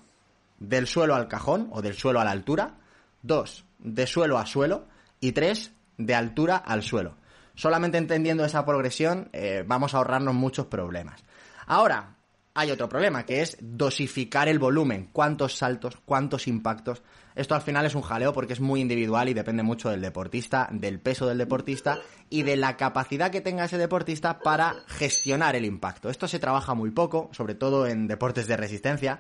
[0.60, 2.76] del suelo al cajón o del suelo a la altura,
[3.22, 4.86] dos, de suelo a suelo,
[5.20, 7.18] y tres, de altura al suelo.
[7.56, 11.24] Solamente entendiendo esa progresión eh, vamos a ahorrarnos muchos problemas.
[11.66, 12.18] Ahora,
[12.54, 15.10] hay otro problema, que es dosificar el volumen.
[15.14, 15.98] ¿Cuántos saltos?
[16.06, 17.04] ¿Cuántos impactos?
[17.36, 20.68] Esto al final es un jaleo porque es muy individual y depende mucho del deportista,
[20.72, 22.00] del peso del deportista
[22.32, 26.10] y de la capacidad que tenga ese deportista para gestionar el impacto.
[26.10, 29.20] Esto se trabaja muy poco, sobre todo en deportes de resistencia.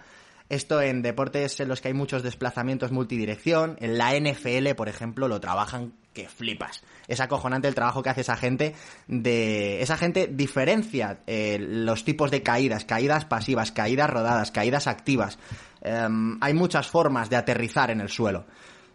[0.49, 5.27] Esto en deportes en los que hay muchos desplazamientos multidirección, en la NFL, por ejemplo,
[5.27, 6.83] lo trabajan que flipas.
[7.07, 8.73] Es acojonante el trabajo que hace esa gente
[9.07, 9.81] de...
[9.81, 15.37] Esa gente diferencia eh, los tipos de caídas, caídas pasivas, caídas rodadas, caídas activas.
[15.81, 18.45] Em, hay muchas formas de aterrizar en el suelo.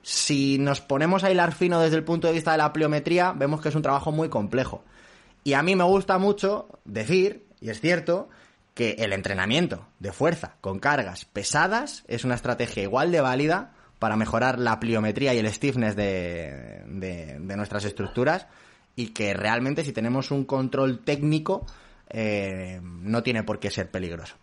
[0.02, 3.60] Si nos ponemos a hilar fino desde el punto de vista de la pliometría, vemos
[3.60, 4.82] que es un trabajo muy complejo.
[5.44, 8.28] Y a mí me gusta mucho decir, y es cierto,
[8.74, 14.16] que el entrenamiento de fuerza con cargas pesadas es una estrategia igual de válida para
[14.16, 18.46] mejorar la pliometría y el stiffness de, de, nuestras estructuras
[18.96, 21.66] y que realmente si tenemos un control técnico
[22.08, 24.34] eh, no tiene por qué ser peligroso.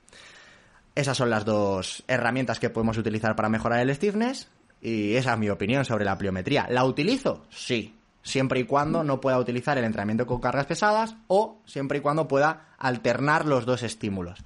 [0.96, 4.48] Esas son las dos herramientas que podemos utilizar para mejorar el stiffness
[4.82, 6.68] y esa es mi opinión sobre la pliometría.
[6.70, 7.46] ¿La utilizo?
[7.50, 7.99] Sí.
[8.22, 12.28] Siempre y cuando no pueda utilizar el entrenamiento con cargas pesadas o siempre y cuando
[12.28, 14.44] pueda alternar los dos estímulos.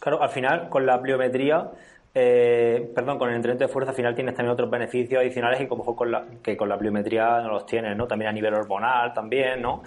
[0.00, 1.70] Claro, al final, con la pliometría,
[2.18, 5.66] eh, perdón, con el entrenamiento de fuerza al final tienes también otros beneficios adicionales y
[5.66, 8.06] como con la, que con la pliometría no los tienes, ¿no?
[8.06, 9.82] También a nivel hormonal, también, ¿no?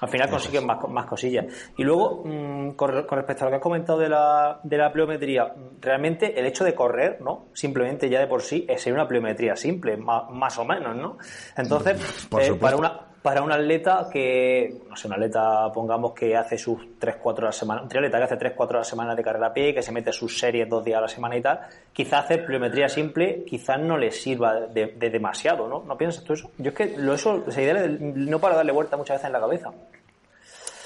[0.00, 1.46] Al final consigues más, más cosillas.
[1.76, 5.54] Y luego, mm, con, respecto a lo que has comentado de la, de la pliometría,
[5.80, 7.46] realmente el hecho de correr, ¿no?
[7.52, 11.18] Simplemente ya de por sí es una pliometría simple, más, más o menos, ¿no?
[11.56, 16.56] Entonces, eh, para una para un atleta que, no sé, un atleta, pongamos que hace
[16.56, 19.48] sus 3-4 horas a semana, un triatleta que hace 3-4 horas a semana de carrera
[19.48, 21.60] a pie, que se mete sus series dos días a la semana y tal,
[21.92, 25.82] quizás hacer pliometría simple, quizás no le sirva de, demasiado, ¿no?
[25.84, 26.50] ¿No piensas tú eso?
[26.58, 29.40] Yo es que lo eso, esa idea no para darle vuelta muchas veces en la
[29.40, 29.70] cabeza.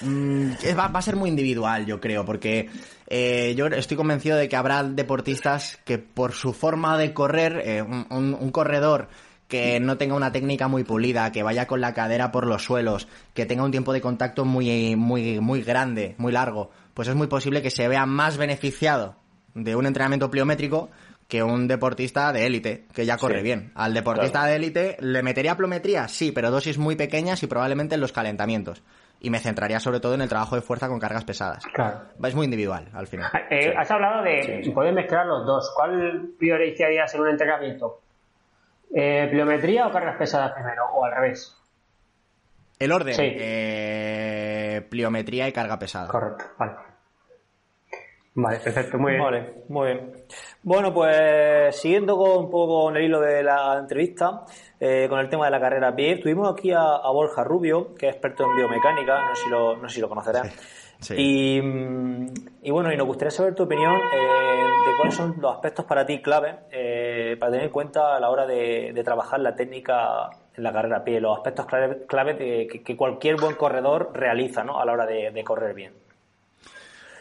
[0.01, 2.69] Mm, va, a ser muy individual, yo creo, porque
[3.07, 7.83] eh, yo estoy convencido de que habrá deportistas que por su forma de correr, eh,
[7.83, 9.09] un corredor
[9.53, 13.07] que no tenga una técnica muy pulida, que vaya con la cadera por los suelos,
[13.35, 17.27] que tenga un tiempo de contacto muy, muy, muy grande, muy largo, pues es muy
[17.27, 19.15] posible que se vea más beneficiado
[19.53, 20.89] de un entrenamiento pliométrico
[21.29, 23.73] que un deportista de élite, que ya corre bien.
[23.75, 28.01] Al deportista de élite le metería plometría, sí, pero dosis muy pequeñas y probablemente en
[28.01, 28.83] los calentamientos.
[29.21, 31.63] Y me centraría sobre todo en el trabajo de fuerza con cargas pesadas.
[31.75, 32.01] Claro.
[32.25, 33.31] Es muy individual, al final.
[33.51, 35.71] Eh, has hablado de poder mezclar los dos.
[35.77, 38.02] ¿Cuál priorizarías en un entrenamiento?
[38.95, 40.85] Eh, ¿Pliometría o cargas pesadas primero?
[40.93, 41.57] ¿O al revés?
[42.79, 43.15] El orden.
[43.19, 46.09] Eh, pliometría y carga pesada.
[46.09, 46.73] Correcto, vale.
[48.35, 49.23] Vale, perfecto, muy bien.
[49.23, 50.13] Vale, muy bien.
[50.63, 54.45] Bueno, pues siguiendo con un poco con el hilo de la entrevista,
[54.81, 58.09] eh, con el tema de la carrera a pie, tuvimos aquí a, Borja Rubio, que
[58.09, 60.49] es experto en biomecánica, no sé si lo, no sé si lo conocerás.
[61.11, 61.61] Y,
[62.71, 66.23] bueno, y nos gustaría saber tu opinión eh, de cuáles son los aspectos para ti
[66.23, 70.73] clave eh, para tener en cuenta a la hora de, trabajar la técnica en la
[70.73, 74.79] carrera a pie, los aspectos clave, clave que, cualquier buen corredor realiza ¿no?
[74.79, 75.93] a la hora de correr bien.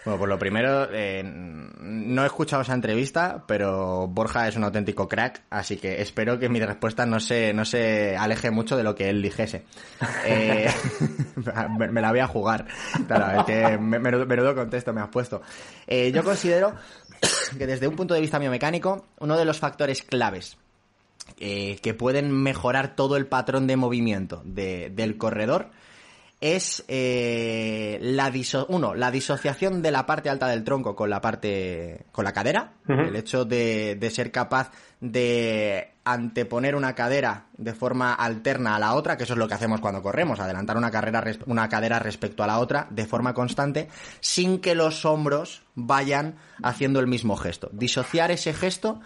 [0.03, 5.07] Bueno, pues lo primero, eh, no he escuchado esa entrevista, pero Borja es un auténtico
[5.07, 8.95] crack, así que espero que mi respuesta no se, no se aleje mucho de lo
[8.95, 9.65] que él dijese.
[10.25, 10.69] Eh,
[11.91, 12.67] me, la voy a jugar.
[13.07, 15.41] Claro, es que menudo, contexto me has puesto.
[15.87, 16.73] Eh, yo considero
[17.57, 20.57] que desde un punto de vista biomecánico, uno de los factores claves
[21.37, 25.71] que pueden mejorar todo el patrón de movimiento del corredor
[26.41, 28.33] es eh, la
[28.67, 32.73] uno, la disociación de la parte alta del tronco con la parte, con la cadera,
[32.87, 38.95] el hecho de, de, ser capaz de anteponer una cadera de forma alterna a la
[38.95, 42.43] otra, que eso es lo que hacemos cuando corremos, adelantar una, carrera, una cadera respecto
[42.43, 43.87] a la otra de forma constante,
[44.19, 47.69] sin que los hombros vayan haciendo el mismo gesto.
[47.71, 48.99] Disociar ese gesto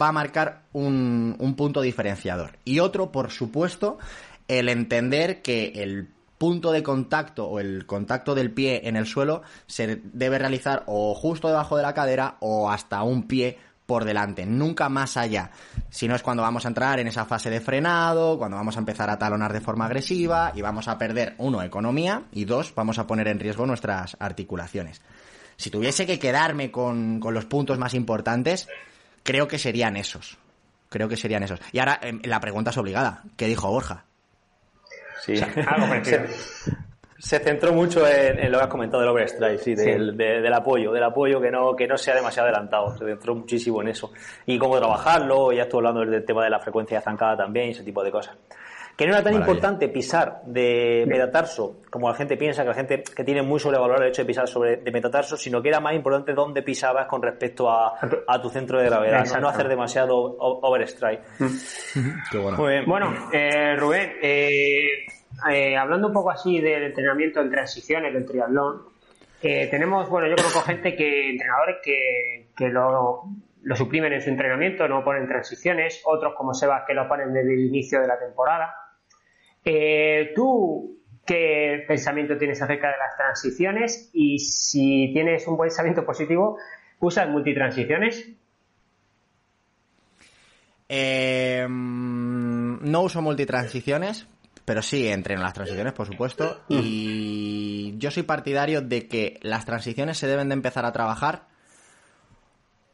[0.00, 2.58] va a marcar un, un punto diferenciador.
[2.64, 3.98] Y otro, por supuesto,
[4.48, 6.08] el entender que el
[6.38, 11.14] punto de contacto o el contacto del pie en el suelo se debe realizar o
[11.14, 13.58] justo debajo de la cadera o hasta un pie
[13.88, 15.50] por delante, nunca más allá.
[15.88, 18.80] Si no es cuando vamos a entrar en esa fase de frenado, cuando vamos a
[18.80, 22.98] empezar a talonar de forma agresiva y vamos a perder, uno, economía y dos, vamos
[22.98, 25.00] a poner en riesgo nuestras articulaciones.
[25.56, 28.68] Si tuviese que quedarme con, con los puntos más importantes,
[29.22, 30.36] creo que serían esos.
[30.90, 31.60] Creo que serían esos.
[31.72, 33.22] Y ahora em, la pregunta es obligada.
[33.36, 34.04] ¿Qué dijo Borja?
[35.20, 35.36] Sí,
[37.18, 41.40] se, centró mucho en, lo que has comentado del overstrike, sí, del, apoyo, del apoyo
[41.40, 42.96] que no, que no sea demasiado adelantado.
[42.96, 44.12] Se centró muchísimo en eso.
[44.46, 47.82] Y cómo trabajarlo, ya estuvo hablando del tema de la frecuencia zancada también y ese
[47.82, 48.36] tipo de cosas.
[48.98, 53.04] Que no era tan importante pisar de metatarso, como la gente piensa, que la gente
[53.04, 55.94] que tiene muy sobrevalorado el hecho de pisar sobre de metatarso, sino que era más
[55.94, 57.92] importante dónde pisabas con respecto a,
[58.42, 61.22] tu centro de gravedad, no, hacer demasiado overstrike.
[62.58, 62.84] Muy bien.
[62.86, 65.06] Bueno, eh, Rubén, eh,
[65.48, 68.82] eh, hablando un poco así del entrenamiento en transiciones del triatlón,
[69.40, 73.26] eh, tenemos, bueno, yo conozco gente que, entrenadores que, que lo,
[73.62, 77.54] lo, suprimen en su entrenamiento, no ponen transiciones, otros como Sebas que lo ponen desde
[77.54, 78.74] el inicio de la temporada.
[79.64, 84.10] Eh, ¿Tú qué pensamiento tienes acerca de las transiciones?
[84.12, 86.58] Y si tienes un pensamiento positivo,
[87.00, 88.28] ¿usas multitransiciones?
[90.90, 94.26] no uso multitransiciones,
[94.64, 96.60] pero sí, entreno las transiciones, por supuesto.
[96.68, 101.46] Y yo soy partidario de que las transiciones se deben de empezar a trabajar.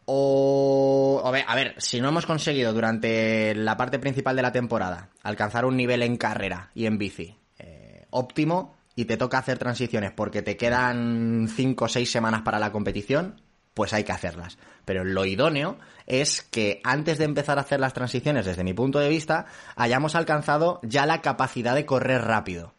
[0.07, 4.53] O, a ver, a ver, si no hemos conseguido durante la parte principal de la
[4.53, 9.59] temporada alcanzar un nivel en carrera y en bici eh, óptimo y te toca hacer
[9.59, 13.41] transiciones porque te quedan 5 o 6 semanas para la competición,
[13.73, 14.59] pues hay que hacerlas.
[14.85, 18.99] Pero lo idóneo es que antes de empezar a hacer las transiciones, desde mi punto
[18.99, 22.74] de vista, hayamos alcanzado ya la capacidad de correr rápido.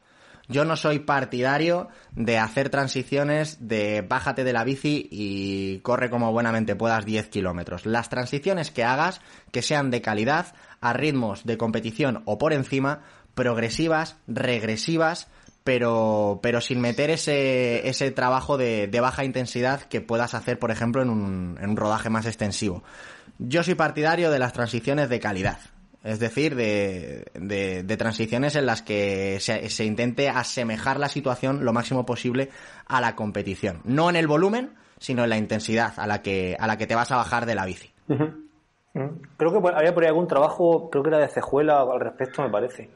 [0.47, 6.31] Yo no soy partidario de hacer transiciones de bájate de la bici y corre como
[6.31, 7.85] buenamente puedas 10 kilómetros.
[7.85, 9.21] Las transiciones que hagas,
[9.51, 13.01] que sean de calidad, a ritmos de competición o por encima,
[13.33, 15.27] progresivas, regresivas,
[15.63, 20.69] pero, pero sin meter ese, ese trabajo de, de baja intensidad que puedas hacer, por
[20.69, 22.83] ejemplo, en un, en un rodaje más extensivo.
[23.39, 25.57] Yo soy partidario de las transiciones de calidad.
[26.05, 31.73] Es decir, de, de, transiciones en las que se, se, intente asemejar la situación lo
[31.73, 32.49] máximo posible
[32.85, 33.81] a la competición.
[33.85, 36.93] No en el volumen, sino en la intensidad a la que, a la que te
[36.93, 37.91] vas a bajar de la bici.
[38.05, 42.49] Creo que había por ahí algún trabajo, creo que era de Cejuela al respecto, me
[42.49, 42.91] parece.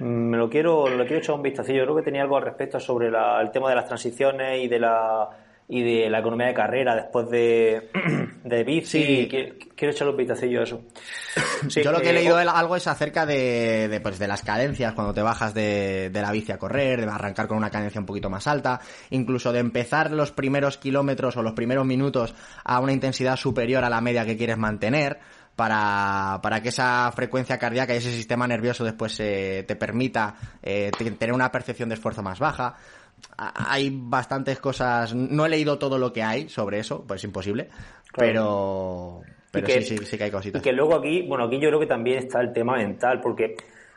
[0.00, 1.72] Me lo quiero, lo quiero echar un vistazo.
[1.72, 4.80] Yo creo que tenía algo al respecto sobre el tema de las transiciones y de
[4.80, 5.28] la
[5.70, 7.90] y de la economía de carrera después de,
[8.44, 9.28] de bici.
[9.28, 10.82] Quiero echarle un vistacillo a eso.
[11.68, 15.12] Yo lo que he leído algo es acerca de, de, pues, de las cadencias cuando
[15.12, 18.30] te bajas de, de, la bici a correr, de arrancar con una cadencia un poquito
[18.30, 23.36] más alta, incluso de empezar los primeros kilómetros o los primeros minutos a una intensidad
[23.36, 25.18] superior a la media que quieres mantener.
[25.54, 30.92] Para, para, que esa frecuencia cardíaca y ese sistema nervioso después eh, te permita eh,
[31.18, 32.76] tener una percepción de esfuerzo más baja
[33.36, 35.14] hay bastantes cosas.
[35.14, 37.68] No he leído todo lo que hay sobre eso, pues es imposible.
[38.16, 40.60] Pero, pero sí, sí, sí que hay cositas.
[40.60, 43.54] Y que luego aquí, bueno, aquí yo creo que también está el tema mental, porque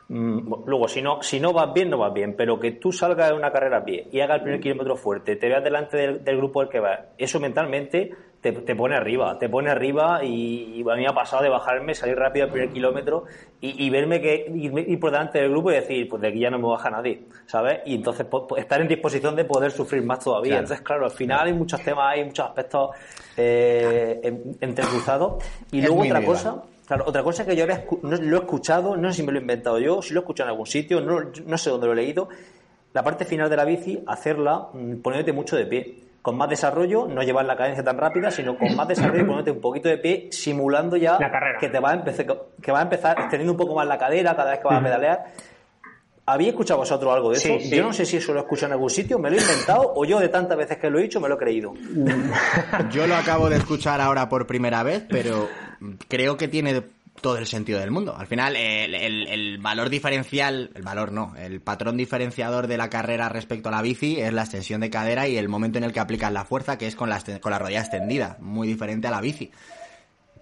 [0.08, 3.30] mm, luego, si no, si no vas bien, no vas bien, pero que tú salgas
[3.30, 6.24] de una carrera a pie y hagas el primer kilómetro fuerte, te veas delante del,
[6.24, 8.10] del grupo al que vas, eso mentalmente
[8.42, 12.16] te, pone arriba, te pone arriba y, a mí me ha pasado de bajarme, salir
[12.16, 13.24] rápido al primer kilómetro
[13.60, 16.58] y, verme que ir, por delante del grupo y decir, pues de aquí ya no
[16.58, 17.80] me baja nadie, ¿sabes?
[17.86, 18.26] Y entonces
[18.56, 20.58] estar en disposición de poder sufrir más todavía.
[20.58, 22.90] Entonces, claro, al final hay muchos temas, hay muchos aspectos
[23.36, 25.44] eh, entrecruzados.
[25.70, 29.18] Y luego otra cosa, Claro, otra cosa que yo no, lo he escuchado, no sé
[29.18, 31.56] si me lo he inventado yo, si lo he escuchado en algún sitio, no, no
[31.56, 32.28] sé dónde lo he leído,
[32.92, 37.08] la parte final de la bici, hacerla mm, poniéndote mucho de pie con más desarrollo,
[37.08, 40.28] no llevar la cadencia tan rápida, sino con más desarrollo, ponerte un poquito de pie,
[40.30, 41.18] simulando ya
[41.58, 42.26] que te va a empezar,
[42.62, 44.84] que va a empezar extendiendo un poco más la cadera cada vez que vas a
[44.84, 45.24] pedalear.
[46.24, 47.58] ¿Había escuchado vosotros algo de eso?
[47.74, 49.92] Yo no sé si eso lo he escuchado en algún sitio, me lo he inventado
[49.96, 51.74] o yo de tantas veces que lo he dicho me lo he creído.
[52.92, 55.48] Yo lo acabo de escuchar ahora por primera vez, pero
[56.06, 56.80] creo que tiene
[57.22, 58.14] todo el sentido del mundo.
[58.16, 63.70] Al final, el, valor diferencial, el valor no, el patrón diferenciador de la carrera respecto
[63.70, 66.32] a la bici es la extensión de cadera y el momento en el que aplicas
[66.32, 69.50] la fuerza, que es con la, con la rodilla extendida, muy diferente a la bici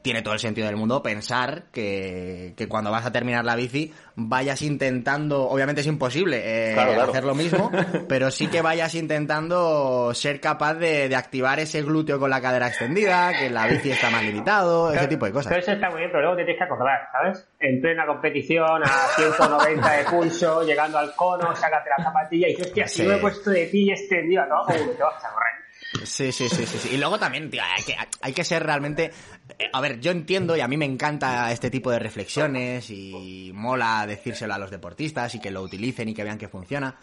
[0.03, 3.92] tiene todo el sentido del mundo pensar que, que, cuando vas a terminar la bici
[4.16, 7.70] vayas intentando, obviamente es imposible eh, hacer lo mismo,
[8.09, 12.68] pero sí que vayas intentando ser capaz de, de, activar ese glúteo con la cadera
[12.68, 15.51] extendida, que la bici está más limitado, ese tipo de cosas.
[15.51, 17.48] Pero eso está muy bien, pero luego te tienes que acordar, ¿sabes?
[17.59, 22.66] En plena competición, a 190 de pulso, llegando al cono, sácate la zapatilla y dices,
[22.66, 24.66] hostia, si me he puesto de ti extendido, ¿no?
[24.66, 25.59] te vas a correr.
[26.05, 29.11] Sí, sí, sí, sí, Y luego también, tío, hay que, hay que ser realmente...
[29.59, 33.51] Eh, a ver, yo entiendo y a mí me encanta este tipo de reflexiones y
[33.55, 36.97] mola decírselo a los deportistas y que lo utilicen y que vean que funciona.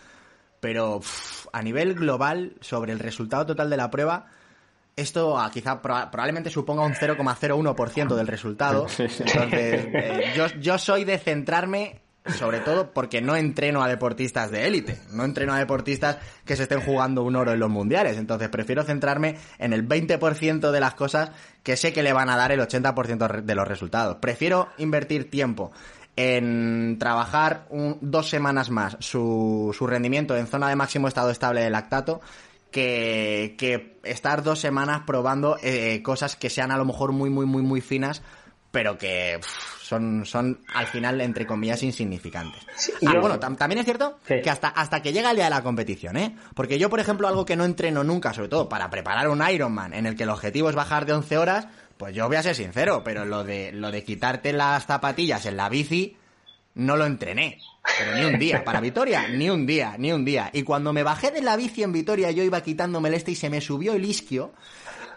[0.60, 1.02] Pero
[1.52, 4.28] a nivel global, sobre el resultado total de la prueba,
[4.96, 8.88] esto ah, quizá probablemente suponga un 0,01% del resultado.
[8.98, 12.02] Entonces, eh, yo, yo soy de centrarme
[12.36, 16.64] sobre todo porque no entreno a deportistas de élite, no entreno a deportistas que se
[16.64, 20.96] estén jugando un oro en los mundiales, entonces prefiero centrarme en el 20% de las
[20.96, 21.32] cosas
[21.64, 24.18] que sé que le van a dar el 80% de los resultados.
[24.18, 25.72] Prefiero invertir tiempo
[26.16, 27.68] en trabajar
[28.02, 32.22] dos semanas más su, su rendimiento en zona de máximo estado estable de lactato
[32.72, 37.46] que, que estar dos semanas probando eh, cosas que sean a lo mejor muy, muy,
[37.46, 38.24] muy, muy finas
[38.72, 39.40] pero que
[39.88, 42.66] son, son al final, entre comillas, insignificantes.
[43.06, 46.18] ah, bueno, también es cierto que hasta, hasta que llega el día de la competición,
[46.18, 46.36] ¿eh?
[46.54, 49.94] Porque yo, por ejemplo, algo que no entreno nunca, sobre todo para preparar un Ironman,
[49.94, 51.68] en el que el objetivo es bajar de 11 horas,
[51.98, 55.56] pues yo voy a ser sincero, pero lo de, lo de quitarte las zapatillas en
[55.56, 56.18] la bici,
[56.76, 57.60] no lo entrené.
[57.98, 58.64] Pero ni un día.
[58.66, 60.50] Para Vitoria, ni un día, ni un día.
[60.52, 63.36] Y cuando me bajé de la bici en Vitoria, yo iba quitándome el este y
[63.36, 64.52] se me subió el isquio.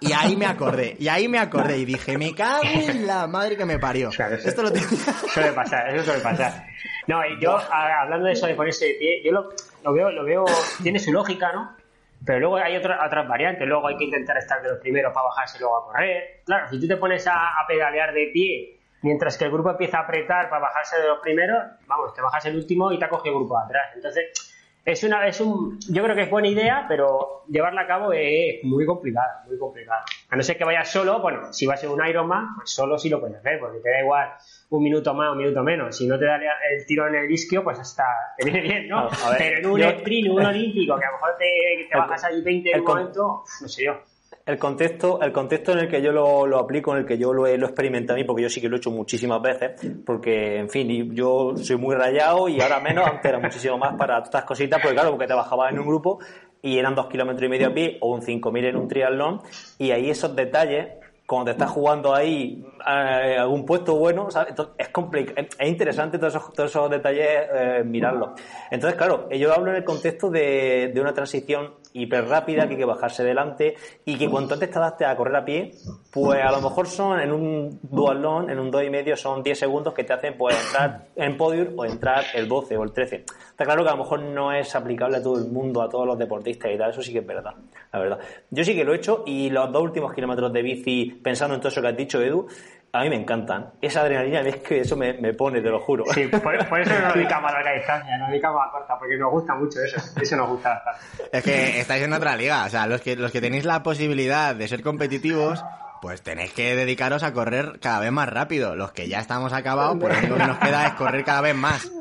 [0.01, 3.57] Y ahí me acordé, y ahí me acordé y dije, me cago en la madre
[3.57, 4.11] que me parió.
[4.11, 4.89] Esto lo tenía.
[5.35, 6.67] Suele pasar, eso suele pasar.
[7.07, 9.51] No, y yo, hablando de eso de ponerse de pie, yo lo,
[9.85, 10.45] lo, veo, lo veo,
[10.83, 11.77] tiene su lógica, ¿no?
[12.25, 15.27] Pero luego hay otra, otras variantes, luego hay que intentar estar de los primeros para
[15.27, 16.43] bajarse luego a correr.
[16.45, 19.99] Claro, si tú te pones a, a pedalear de pie mientras que el grupo empieza
[19.99, 23.09] a apretar para bajarse de los primeros, vamos, te bajas el último y te ha
[23.09, 23.91] cogido el grupo atrás.
[23.95, 24.50] Entonces,
[24.85, 28.63] es una, es un, yo creo que es buena idea, pero llevarla a cabo es
[28.65, 30.05] muy complicada, muy complicada.
[30.31, 33.09] A no ser que vayas solo, bueno, si vas en un Ironman, pues solo sí
[33.09, 34.31] lo puedes hacer, porque te da igual
[34.71, 35.97] un minuto más o un minuto menos.
[35.97, 38.05] Si no te da el tiro en el isquio, pues hasta
[38.39, 39.09] te viene bien, ¿no?
[39.39, 42.71] pero en un sprint, un olímpico, que a lo mejor te, te bajas ahí 20
[42.71, 44.01] en un momento, no sé yo
[44.47, 47.47] el contexto, el contexto en el que yo lo, aplico, en el que yo lo
[47.47, 49.73] he, lo experimentado a mí, porque yo sí que lo he hecho muchísimas veces,
[50.05, 54.19] porque, en fin, yo soy muy rayado y ahora menos, antes era muchísimo más para
[54.19, 56.19] estas cositas, porque claro, porque te bajabas en un grupo
[56.63, 59.41] y eran dos kilómetros y medio a pie o un 5.000 en un triatlón,
[59.79, 60.89] y ahí esos detalles
[61.27, 64.53] cuando te estás jugando ahí eh, algún puesto bueno, ¿sabes?
[64.77, 68.31] es complicado, es interesante todos esos, todos esos detalles eh, mirarlos.
[68.69, 72.79] Entonces, claro, yo hablo en el contexto de, de una transición hiper rápida, que hay
[72.79, 73.75] que bajarse delante
[74.05, 75.73] y que cuanto antes te adaptes a correr a pie,
[76.11, 79.43] pues a lo mejor son en un dual long, en un 2 y medio, son
[79.43, 82.93] 10 segundos que te hacen pues entrar en podium o entrar el 12 o el
[82.93, 83.17] 13.
[83.17, 86.07] Está claro que a lo mejor no es aplicable a todo el mundo, a todos
[86.07, 87.55] los deportistas y tal, eso sí que es verdad,
[87.93, 88.19] la verdad.
[88.51, 91.61] Yo sí que lo he hecho y los dos últimos kilómetros de bici, pensando en
[91.61, 92.47] todo eso que has dicho, Edu,
[92.93, 93.71] a mí me encantan.
[93.81, 96.05] Esa adrenalina, es que eso me, pone, te lo juro.
[96.13, 99.55] Sí, por, eso nos dedicamos a larga distancia, nos dedicamos a corta, porque nos gusta
[99.55, 99.97] mucho eso.
[100.21, 101.39] Eso nos gusta bastante.
[101.39, 102.65] Es que estáis en otra liga.
[102.65, 105.65] O sea, los que, los que tenéis la posibilidad de ser competitivos,
[106.03, 108.75] pues tenéis que dedicaros a correr cada vez más rápido.
[108.75, 111.55] Los que ya estamos acabados, pues lo único que nos queda es correr cada vez
[111.55, 111.91] más.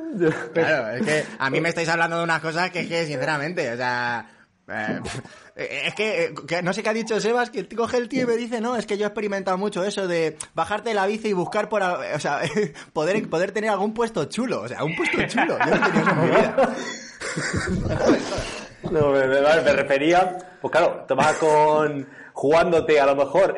[0.55, 3.71] Claro, es que a mí me estáis hablando de unas cosas que es que, sinceramente,
[3.71, 4.25] o sea
[4.70, 4.99] eh,
[5.55, 8.36] es eh, que, no sé qué ha dicho Sebas, que coge el tío y me
[8.36, 11.70] dice, no, es que yo he experimentado mucho eso de bajarte la bici y buscar
[11.70, 12.41] por, o sea,
[12.93, 16.09] poder, poder tener algún puesto chulo, o sea, un puesto chulo, yo no tenía eso
[16.11, 16.76] en mi vida.
[18.91, 22.07] No, me, refería, pues claro, te con
[22.39, 23.53] jugándote a lo mejor,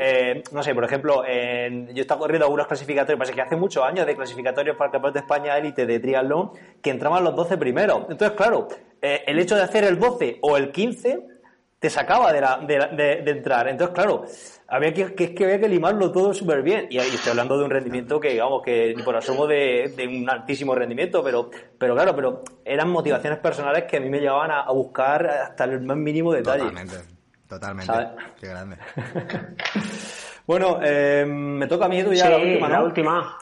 [0.51, 3.83] no sé, por ejemplo, en, yo he estado corriendo algunos clasificatorios, pasa que hace muchos
[3.83, 6.49] años de clasificatorios para el Campeonato de España élite de triatlón,
[6.81, 8.05] que entraban los 12 primeros.
[8.09, 8.69] Entonces, claro,
[8.99, 11.27] eh, el hecho de hacer el 12 o el 15
[11.77, 13.67] te sacaba de, la, de, de, entrar.
[13.67, 14.25] Entonces, claro,
[14.67, 16.87] había que, que, que había que limarlo todo súper bien.
[16.89, 20.27] Y ahí estoy hablando de un rendimiento que, digamos, que por asomo de, de, un
[20.27, 24.71] altísimo rendimiento, pero, pero claro, pero eran motivaciones personales que a mí me llevaban a,
[24.71, 26.63] buscar hasta el más mínimo detalle.
[26.63, 27.20] Totalmente,
[27.51, 27.93] totalmente.
[28.39, 28.77] Qué grande.
[30.47, 33.37] bueno, eh, me toca a mí, Edu, ya la última, La última.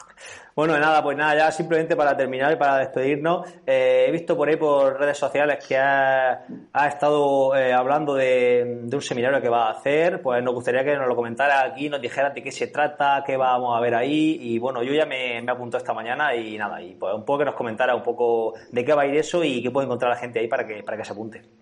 [0.56, 4.48] Bueno, nada, pues nada, ya simplemente para terminar y para despedirnos, eh, he visto por
[4.48, 6.44] ahí por redes sociales que ha,
[6.88, 11.06] estado eh, hablando de, un seminario que va a hacer, pues nos gustaría que nos
[11.06, 14.58] lo comentara aquí, nos dijera de qué se trata, qué vamos a ver ahí, y
[14.58, 17.44] bueno, yo ya me, me apuntado esta mañana y nada, y pues un poco que
[17.44, 20.18] nos comentara un poco de qué va a ir eso y qué puede encontrar la
[20.18, 21.59] gente ahí para que, para que se apunte.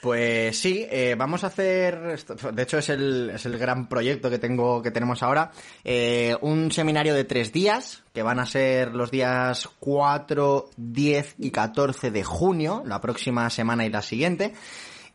[0.00, 2.18] Pues sí, eh, vamos a hacer,
[2.52, 5.50] de hecho es el, es el gran proyecto que tengo, que tenemos ahora,
[5.84, 11.50] eh, un seminario de tres días, que van a ser los días 4, 10 y
[11.50, 14.54] 14 de junio, la próxima semana y la siguiente.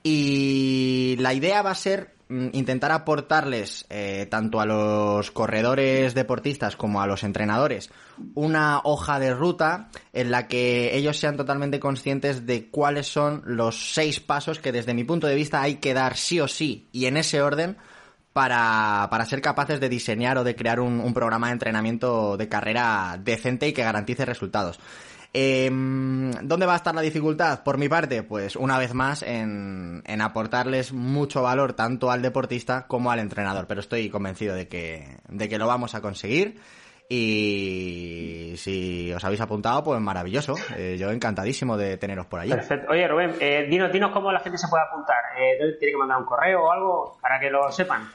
[0.04, 7.02] Y la idea va a ser intentar aportarles eh, tanto a los corredores deportistas como
[7.02, 7.92] a los entrenadores
[8.34, 13.94] una hoja de ruta en la que ellos sean totalmente conscientes de cuáles son los
[13.94, 17.06] seis pasos que desde mi punto de vista hay que dar sí o sí y
[17.06, 17.78] en ese orden
[18.34, 22.50] para, para ser capaces de diseñar o de crear un, un programa de entrenamiento de
[22.50, 24.80] carrera decente y que garantice resultados.
[25.38, 27.62] Eh, ¿Dónde va a estar la dificultad?
[27.62, 33.12] Por mi parte, pues una vez más en, aportarles mucho valor tanto al deportista como
[33.12, 36.62] al entrenador, pero estoy convencido de que, de que lo vamos a conseguir.
[37.10, 40.56] Y si os habéis apuntado, pues maravilloso.
[40.78, 42.52] Eh, yo encantadísimo de teneros por allí.
[42.52, 42.92] Perfecto.
[42.92, 45.18] Oye, Rubén, eh, dinos, dinos cómo la gente se puede apuntar.
[45.38, 48.10] Eh, ¿Tiene que mandar un correo o algo para que lo sepan?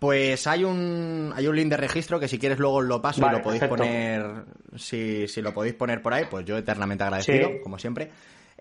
[0.00, 3.30] Pues hay un, hay un link de registro que si quieres luego lo paso y
[3.30, 7.78] lo podéis poner, si, si lo podéis poner por ahí, pues yo eternamente agradecido, como
[7.78, 8.10] siempre.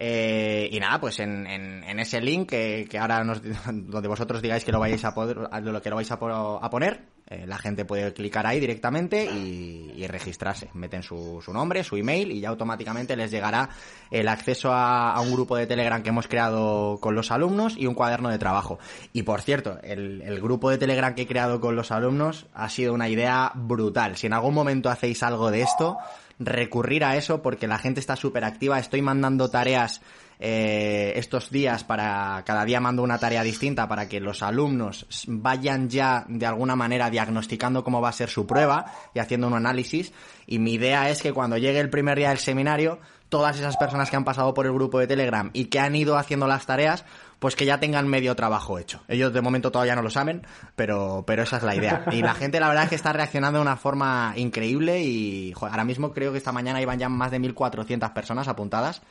[0.02, 4.72] Eh, y nada, pues en, en, ese link que, ahora nos, donde vosotros digáis que
[4.72, 8.14] lo vais a poder, lo que lo vais a, a poner, eh, la gente puede
[8.14, 10.70] clicar ahí directamente y, registrarse.
[10.74, 13.70] Meten su, su, nombre, su email y ya automáticamente les llegará
[14.10, 17.94] el acceso a, un grupo de Telegram que hemos creado con los alumnos y un
[17.94, 18.80] cuaderno de trabajo.
[19.14, 22.70] Y por cierto, el, el grupo de Telegram que he creado con los alumnos ha
[22.70, 24.16] sido una idea brutal.
[24.16, 25.98] Si en algún momento hacéis algo de esto,
[26.40, 28.80] recurrir a eso porque la gente está súper activa.
[28.80, 30.02] Estoy mandando tareas
[30.42, 35.90] eh, estos días para cada día mando una tarea distinta para que los alumnos vayan
[35.90, 40.14] ya de alguna manera diagnosticando cómo va a ser su prueba y haciendo un análisis
[40.48, 44.10] y mi idea es que cuando llegue el primer día del seminario todas esas personas
[44.10, 47.04] que han pasado por el grupo de Telegram y que han ido haciendo las tareas
[47.40, 49.02] pues que ya tengan medio trabajo hecho.
[49.08, 52.04] Ellos de momento todavía no lo saben, pero, pero esa es la idea.
[52.12, 55.84] Y la gente la verdad es que está reaccionando de una forma increíble y ahora
[55.86, 59.02] mismo creo que esta mañana iban ya más de 1.400 personas apuntadas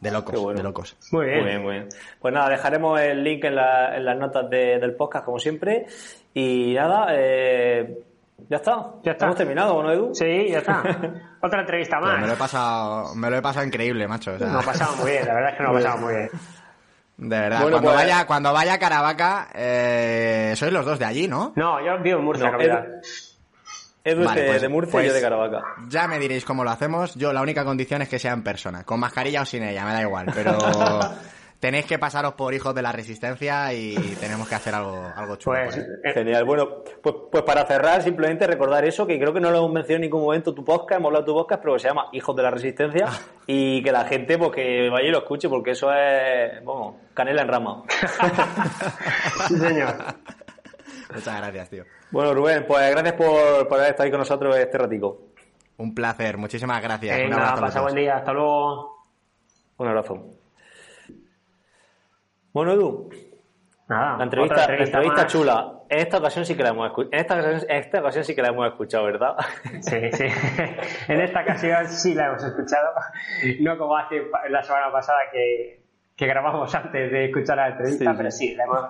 [0.00, 0.58] De locos, bueno.
[0.58, 0.96] de locos.
[1.12, 1.38] Muy bien.
[1.40, 1.88] Muy bien, muy bien.
[2.20, 5.86] Pues nada, dejaremos el link en, la- en las notas de- del podcast, como siempre.
[6.34, 7.98] Y nada, eh,
[8.50, 8.90] ya está.
[9.02, 9.24] Ya está.
[9.24, 10.14] Hemos terminado, ¿no, Edu?
[10.14, 10.82] Sí, ya está.
[11.40, 12.38] Otra entrevista Pero me lo he más.
[12.38, 14.34] pasado, me lo he pasado increíble, macho.
[14.34, 16.14] o sea, Nos lo pasamos muy bien, la verdad es que nos lo pasamos muy
[16.14, 16.30] bien.
[17.18, 21.04] De verdad, Bueno, cuando pues- vaya, cuando vaya a Caravaca, eh, sois los dos de
[21.04, 21.52] allí, ¿no?
[21.56, 22.58] No, yo vivo en Murcia, No.
[24.04, 25.62] Edu es Vale, de, pues- de Murcia y pues- yo de Caravaca.
[25.88, 27.14] Ya me diréis cómo lo hacemos.
[27.16, 29.92] Yo la única condición es que sea en persona, con mascarilla o sin ella, me
[29.92, 30.26] da igual.
[30.34, 30.56] Pero
[31.60, 35.56] tenéis que pasaros por hijos de la resistencia y tenemos que hacer algo, algo chulo.
[35.64, 36.44] Pues, eh, Genial.
[36.44, 39.96] Bueno, pues, pues para cerrar, simplemente recordar eso, que creo que no lo hemos mencionado
[39.96, 42.36] en ningún momento tu podcast, hemos hablado de tu podcast, pero que se llama Hijos
[42.36, 43.18] de la Resistencia, Ah.
[43.46, 47.42] y que la gente pues que vaya y lo escuche, porque eso es, vamos, canela
[47.42, 47.82] en rama.
[49.48, 49.94] sí, señor.
[51.14, 51.84] Muchas gracias, tío.
[52.10, 55.22] Bueno, Rubén, pues gracias por, por haber estado ahí con nosotros este ratico.
[55.78, 57.16] Un placer, muchísimas gracias.
[57.16, 58.16] Un Venga, abrazo los pasa buen día.
[58.16, 59.06] Hasta luego.
[59.78, 60.24] Un abrazo.
[62.58, 63.08] Bueno, Edu,
[63.88, 65.74] Nada, la entrevista, la chula.
[65.88, 67.12] En esta ocasión sí que la hemos escuchado.
[67.12, 69.36] En esta ocasión, en esta ocasión sí que la hemos escuchado, ¿verdad?
[69.80, 70.24] Sí, sí.
[71.08, 72.88] en esta ocasión sí la hemos escuchado.
[73.60, 75.84] No como hace la semana pasada que,
[76.16, 78.48] que grabamos antes de escuchar la entrevista, Sí, pero sí.
[78.48, 78.80] sí, la hemos.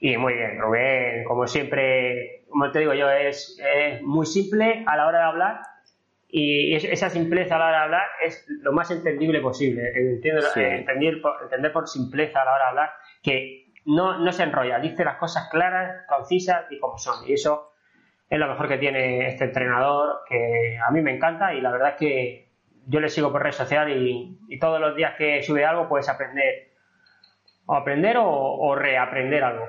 [0.00, 4.96] Y muy bien, Rubén, como siempre, como te digo yo, es, es muy simple a
[4.96, 5.60] la hora de hablar
[6.36, 9.92] y es- esa simpleza a la hora de hablar es lo más entendible posible.
[9.94, 10.60] Entiendo, Sí.
[10.60, 12.90] eh, entender, por, entender por simpleza a la hora de hablar
[13.22, 17.28] que no, no se enrolla, dice las cosas claras, concisas y como son.
[17.28, 17.70] Y eso
[18.28, 21.90] es lo mejor que tiene este entrenador, que a mí me encanta y la verdad
[21.90, 22.48] es que
[22.86, 26.08] yo le sigo por red social y, y todos los días que sube algo puedes
[26.08, 26.72] aprender
[27.66, 29.68] o aprender o, o reaprender algo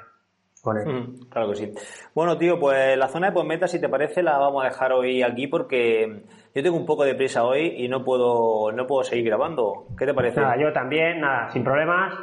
[0.62, 0.86] con él.
[0.88, 1.74] Mm, Claro que sí.
[2.16, 5.22] Bueno, tío, pues la zona de postmeta, si te parece, la vamos a dejar hoy
[5.22, 6.24] aquí porque
[6.56, 9.86] yo tengo un poco de prisa hoy y no puedo, no puedo seguir grabando.
[9.98, 10.40] ¿Qué te parece?
[10.42, 12.14] Nada, yo también, nada, sin problemas,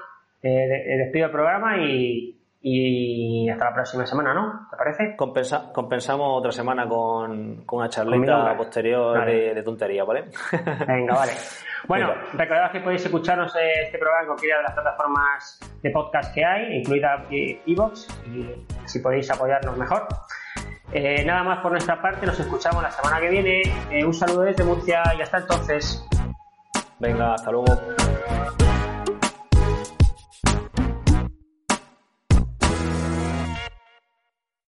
[0.42, 0.48] eh,
[0.86, 4.68] eh, despido el programa y, y hasta la próxima semana, ¿no?
[4.70, 5.16] ¿Te parece?
[5.16, 8.54] Compensa- compensamos otra semana con, con una charleta nombre.
[8.56, 9.32] posterior Vale.
[9.34, 10.24] de, de tontería, ¿vale?
[10.88, 11.32] Venga, vale.
[11.88, 12.22] Bueno, Venga.
[12.34, 16.44] recordad que podéis escucharnos eh, este programa en cualquiera de las plataformas de podcast que
[16.44, 17.26] hay, incluida
[17.66, 18.46] Evox, y
[18.84, 20.06] así podéis apoyarnos mejor.
[20.92, 23.62] Eh, nada más por nuestra parte, nos escuchamos la semana que viene.
[23.90, 26.04] Eh, un saludo desde Murcia y hasta entonces.
[26.98, 27.80] Venga, hasta luego.